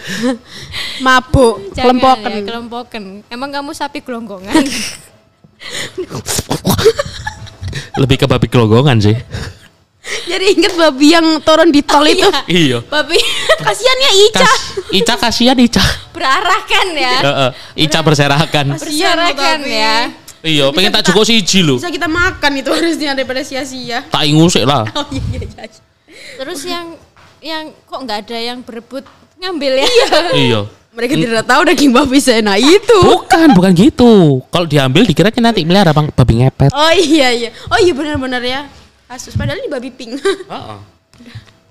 Mabuk, 1.06 1.72
Jangan 1.72 1.96
kelempokan. 2.43 3.24
ya. 3.24 3.32
Emang 3.32 3.56
kamu 3.56 3.72
sapi 3.72 4.04
gelonggongan? 4.04 4.52
Lebih 7.97 8.15
ke 8.21 8.26
babi 8.26 8.47
kelonggongan 8.47 8.97
sih. 8.99 9.17
Jadi 10.30 10.53
inget 10.53 10.78
babi 10.78 11.17
yang 11.17 11.41
turun 11.41 11.73
di 11.73 11.82
tol 11.82 12.05
itu. 12.05 12.30
Iya. 12.45 12.86
Babi 12.86 13.17
Kasihan 13.65 13.97
ya 13.97 14.11
Ica. 14.30 14.39
Kas, 14.45 14.53
Ica 14.93 15.13
kasihan 15.17 15.57
Ica. 15.57 15.82
berarahkan 16.13 16.88
ya. 16.93 17.15
Heeh. 17.26 17.49
Ica 17.89 17.99
berserakan. 18.05 18.78
Berserakan 18.78 19.59
Babi. 19.65 19.73
ya. 19.73 19.97
Iya, 20.45 20.69
pengen 20.69 20.93
tak 20.93 21.09
cukup 21.09 21.26
siji 21.26 21.65
lho. 21.65 21.82
Bisa 21.82 21.89
kita 21.89 22.05
makan 22.05 22.51
itu 22.61 22.69
harusnya 22.69 23.17
daripada 23.17 23.41
sia-sia. 23.41 24.05
Tak 24.05 24.30
ingusik 24.30 24.61
lah. 24.61 24.86
Oh 24.93 25.09
iya 25.09 25.41
iya 25.41 25.65
iya. 25.65 25.82
Terus 26.38 26.61
yang 26.69 26.86
yang 27.41 27.63
kok 27.89 27.97
nggak 27.97 28.30
ada 28.30 28.38
yang 28.38 28.61
berebut 28.61 29.01
ngambil 29.41 29.82
ya? 29.82 29.89
Iya. 30.38 30.59
Mereka 30.96 31.14
tidak 31.20 31.43
tahu 31.43 31.62
daging 31.68 31.91
babi 31.91 32.18
seenak 32.24 32.58
itu. 32.64 33.00
Bukan, 33.04 33.52
bukan 33.52 33.72
gitu. 33.76 34.39
Kalau 34.48 34.64
diambil 34.64 35.04
dikiranya 35.04 35.52
nanti 35.52 35.68
melihara 35.68 35.91
bang 35.91 36.08
babi 36.08 36.34
ngepet. 36.39 36.72
Oh 36.72 36.93
iya 36.96 37.36
iya. 37.36 37.50
Oh 37.68 37.80
iya 37.84 37.91
benar-benar 37.91 38.39
ya. 38.39 38.72
Kasus 39.12 39.36
padahal 39.36 39.60
ini 39.60 39.68
babi 39.68 39.91
pink. 39.91 40.24
Heeh. 40.52 40.80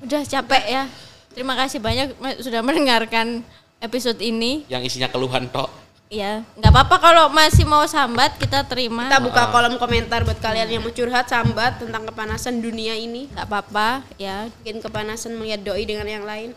Udah 0.04 0.22
capek 0.28 0.64
ya. 0.68 0.84
Terima 1.32 1.56
kasih 1.56 1.80
banyak 1.80 2.14
sudah 2.44 2.60
mendengarkan 2.60 3.40
episode 3.80 4.20
ini. 4.20 4.68
Yang 4.68 4.92
isinya 4.92 5.08
keluhan 5.08 5.48
tok. 5.48 5.72
Ya, 6.12 6.46
nggak 6.54 6.70
apa-apa 6.70 6.96
kalau 7.00 7.24
masih 7.32 7.66
mau 7.66 7.82
sambat 7.90 8.38
kita 8.38 8.62
terima. 8.68 9.10
Kita 9.10 9.18
buka 9.18 9.50
kolom 9.50 9.80
komentar 9.80 10.22
buat 10.22 10.38
kalian 10.38 10.68
yang 10.70 10.82
mau 10.84 10.92
curhat 10.94 11.26
sambat 11.26 11.82
tentang 11.82 12.06
kepanasan 12.06 12.62
dunia 12.62 12.94
ini. 12.94 13.26
nggak 13.34 13.48
apa-apa 13.50 14.04
ya. 14.14 14.46
Mungkin 14.62 14.84
kepanasan 14.84 15.34
melihat 15.34 15.64
doi 15.64 15.82
dengan 15.82 16.06
yang 16.06 16.22
lain. 16.22 16.54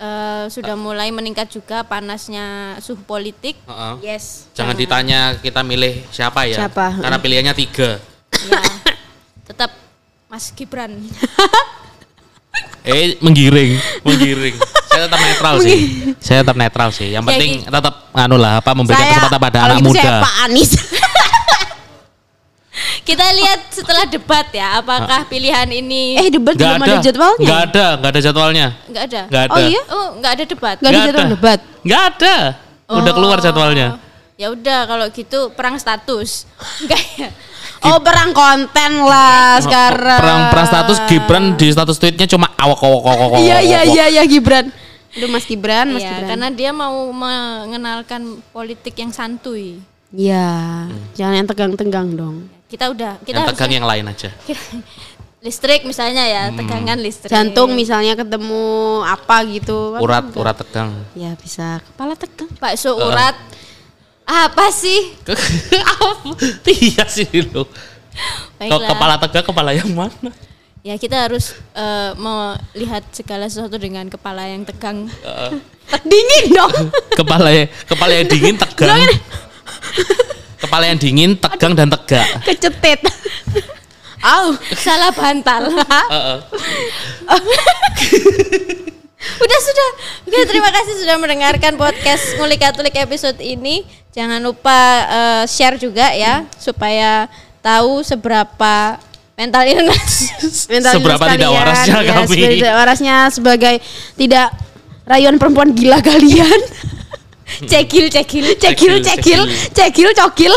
Eh, 0.00 0.48
sudah 0.48 0.80
mulai 0.80 1.12
meningkat 1.12 1.52
juga 1.52 1.84
panasnya 1.84 2.72
suhu 2.80 3.04
politik. 3.04 3.60
Heeh. 3.68 3.94
Yes. 4.00 4.48
Jangan 4.56 4.72
ditanya 4.72 5.36
kita 5.36 5.60
milih 5.60 6.08
siapa 6.08 6.48
ya. 6.48 6.64
Siapa? 6.64 7.04
Karena 7.04 7.20
pilihannya 7.20 7.52
tiga. 7.52 8.00
Ya, 8.48 8.64
tetap 9.52 9.76
Mas 10.24 10.48
Gibran. 10.56 10.96
Eh 12.80 13.20
menggiring, 13.20 13.76
menggiring. 14.00 14.56
Saya 14.90 15.04
tetap 15.06 15.20
netral 15.20 15.54
sih. 15.60 15.78
Saya 16.18 16.38
tetap 16.42 16.56
netral 16.56 16.88
sih. 16.90 17.12
Yang 17.12 17.22
Ya, 17.22 17.28
penting 17.28 17.50
gitu. 17.60 17.70
tetap 17.70 17.94
anu 18.16 18.36
lah 18.40 18.58
apa 18.58 18.72
memberikan 18.72 19.04
kesempatan 19.06 19.36
pada 19.38 19.58
anak 19.68 19.76
gitu 19.78 19.86
muda. 19.92 20.00
Saya 20.02 20.24
Pak 20.24 20.34
Anies. 20.48 20.70
Kita 23.02 23.26
lihat 23.34 23.74
setelah 23.74 24.06
debat 24.06 24.46
ya, 24.54 24.78
apakah 24.78 25.26
pilihan 25.26 25.66
ini 25.66 26.14
eh 26.14 26.30
debat 26.30 26.54
Nggak 26.54 26.70
belum 26.78 26.86
ada, 26.86 27.02
jadwalnya. 27.02 27.42
Nggak 27.42 27.60
ada, 27.66 27.86
nggak 27.98 28.10
ada 28.14 28.20
jadwalnya. 28.22 28.66
nggak 28.86 29.04
ada? 29.10 29.20
Nggak 29.26 29.42
ada. 29.42 29.52
Oh 29.52 29.60
iya? 29.66 29.82
Oh, 29.90 30.08
nggak 30.16 30.32
ada 30.38 30.44
debat. 30.46 30.76
Nggak 30.78 30.86
ada 30.86 30.94
Nggak 30.94 31.08
jadwal 31.10 31.26
ada. 31.26 31.34
debat. 31.34 31.58
Nggak 31.82 32.02
ada. 32.06 32.34
Udah 32.90 33.12
keluar 33.12 33.38
jadwalnya. 33.42 33.88
Ya 34.34 34.46
udah 34.48 34.80
kalau 34.86 35.06
gitu 35.10 35.38
perang 35.52 35.76
status. 35.76 36.48
Enggak 36.80 37.02
ya? 37.18 37.28
Oh 37.80 37.98
perang 38.00 38.30
konten 38.30 38.92
lah 39.02 39.58
sekarang. 39.60 40.20
Perang 40.20 40.40
perang 40.48 40.66
status 40.68 40.98
Gibran 41.08 41.44
di 41.56 41.66
status 41.68 41.96
tweetnya 41.96 42.28
cuma 42.28 42.48
awak 42.54 42.80
awak 42.80 43.02
awak 43.02 43.20
awak. 43.26 43.38
Iya 43.40 43.58
iya 43.60 43.80
awak. 43.82 43.92
iya 43.92 44.04
iya 44.08 44.22
Gibran. 44.24 44.66
Aduh 45.10 45.26
Mas 45.26 45.42
Gibran, 45.42 45.90
Mas 45.90 46.06
Iya, 46.06 46.12
Gibran. 46.14 46.28
karena 46.30 46.48
dia 46.54 46.70
mau 46.70 47.10
mengenalkan 47.10 48.38
politik 48.54 48.94
yang 48.94 49.10
santuy. 49.10 49.82
Iya, 50.14 50.86
jangan 51.18 51.34
yang 51.34 51.48
tegang-tegang 51.50 52.08
dong. 52.14 52.36
Kita 52.70 52.86
udah 52.94 53.18
kita 53.26 53.34
Yang 53.34 53.46
harus 53.50 53.58
tegang 53.58 53.72
yang 53.74 53.86
lain 53.90 54.04
aja. 54.06 54.30
listrik 55.40 55.88
misalnya 55.88 56.24
ya, 56.28 56.42
tegangan 56.52 57.00
listrik. 57.00 57.32
Jantung 57.32 57.72
misalnya 57.72 58.12
ketemu 58.12 59.00
apa 59.02 59.40
gitu. 59.48 59.96
kan 59.96 60.00
Urat 60.04 60.24
enggak. 60.28 60.40
urat 60.40 60.56
tegang. 60.56 60.90
Ya 61.16 61.32
bisa 61.34 61.82
kepala 61.82 62.14
tegang. 62.14 62.50
bakso 62.60 62.94
urat. 62.94 63.34
Apa 64.28 64.70
sih? 64.70 65.16
Apa? 65.26 66.38
Iya 66.70 67.04
sih 67.10 67.26
lo. 67.50 67.66
Baiklah. 68.60 68.88
Kepala 68.94 69.14
tegang 69.18 69.44
kepala 69.48 69.70
yang 69.74 69.90
mana? 69.90 70.30
Ya 70.80 70.94
kita 70.96 71.26
harus 71.26 71.56
eh, 71.74 72.12
melihat 72.14 73.02
segala 73.10 73.50
sesuatu 73.50 73.80
dengan 73.80 74.06
kepala 74.06 74.46
yang 74.46 74.62
tegang. 74.62 75.08
Dingin 76.10 76.44
dong. 76.54 76.74
Kepala 77.16 77.50
yang 77.50 77.68
kepala 77.88 78.12
yang 78.14 78.28
dingin 78.30 78.54
tegang. 78.54 79.02
Kepala 80.60 80.86
yang 80.86 80.96
dingin 80.96 81.30
tegang 81.34 81.72
dan 81.72 81.88
tegak. 81.88 82.24
Kecetit. 82.48 83.00
Au. 84.20 84.52
Salah 84.76 85.10
bantal. 85.10 85.68
Heeh. 85.72 86.36
Udah 89.20 89.58
sudah. 89.60 89.88
Oke, 90.24 90.38
terima 90.46 90.70
kasih 90.70 90.94
sudah 90.96 91.16
mendengarkan 91.16 91.76
podcast 91.76 92.36
Ngulik 92.36 92.58
Katolik 92.58 92.94
episode 92.94 93.36
ini. 93.38 93.84
Jangan 94.10 94.40
lupa 94.40 94.78
eh, 95.06 95.42
share 95.44 95.76
juga 95.76 96.10
ya 96.12 96.44
supaya 96.56 97.28
tahu 97.60 98.00
seberapa 98.00 98.96
mental 99.36 99.62
illness. 99.64 100.32
Mental 100.68 100.92
Seberapa 100.96 101.20
illness 101.20 101.30
tidak 101.30 101.46
kalian. 101.46 101.60
warasnya 101.60 101.94
Ya, 101.94 102.12
kami. 102.14 102.36
tidak 102.56 102.72
warasnya 102.74 103.14
sebagai 103.28 103.74
tidak 104.16 104.46
rayuan 105.04 105.36
perempuan 105.36 105.70
gila 105.72 105.98
kalian. 106.00 106.60
Cekil, 107.66 108.06
cekil. 108.10 108.44
Cekil, 108.56 108.94
cekil, 109.02 109.40
cekil, 109.74 110.08
cokil. 110.14 110.52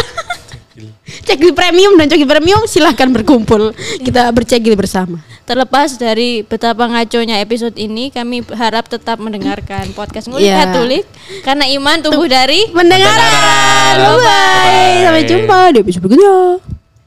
Cekil 1.23 1.51
premium 1.59 1.93
dan 1.97 2.09
cokil 2.09 2.27
premium 2.27 2.61
silahkan 2.65 3.09
berkumpul. 3.09 3.73
Kita 4.01 4.29
bercekil 4.33 4.73
bersama. 4.73 5.21
Terlepas 5.43 5.99
dari 5.99 6.39
betapa 6.47 6.87
ngaconya 6.87 7.43
episode 7.43 7.75
ini, 7.75 8.07
kami 8.07 8.47
harap 8.55 8.87
tetap 8.87 9.19
mendengarkan 9.19 9.91
podcast 9.91 10.31
Ngulik. 10.31 10.47
Katolik 10.47 11.03
karena 11.43 11.67
iman 11.75 11.99
tumbuh 11.99 12.31
dari 12.31 12.63
Pendengaran. 12.71 13.95
Bye 13.99 14.17
bye. 14.23 15.03
Sampai 15.03 15.23
jumpa 15.27 15.57
di 15.75 15.77
episode 15.83 16.01
berikutnya. 16.07 16.72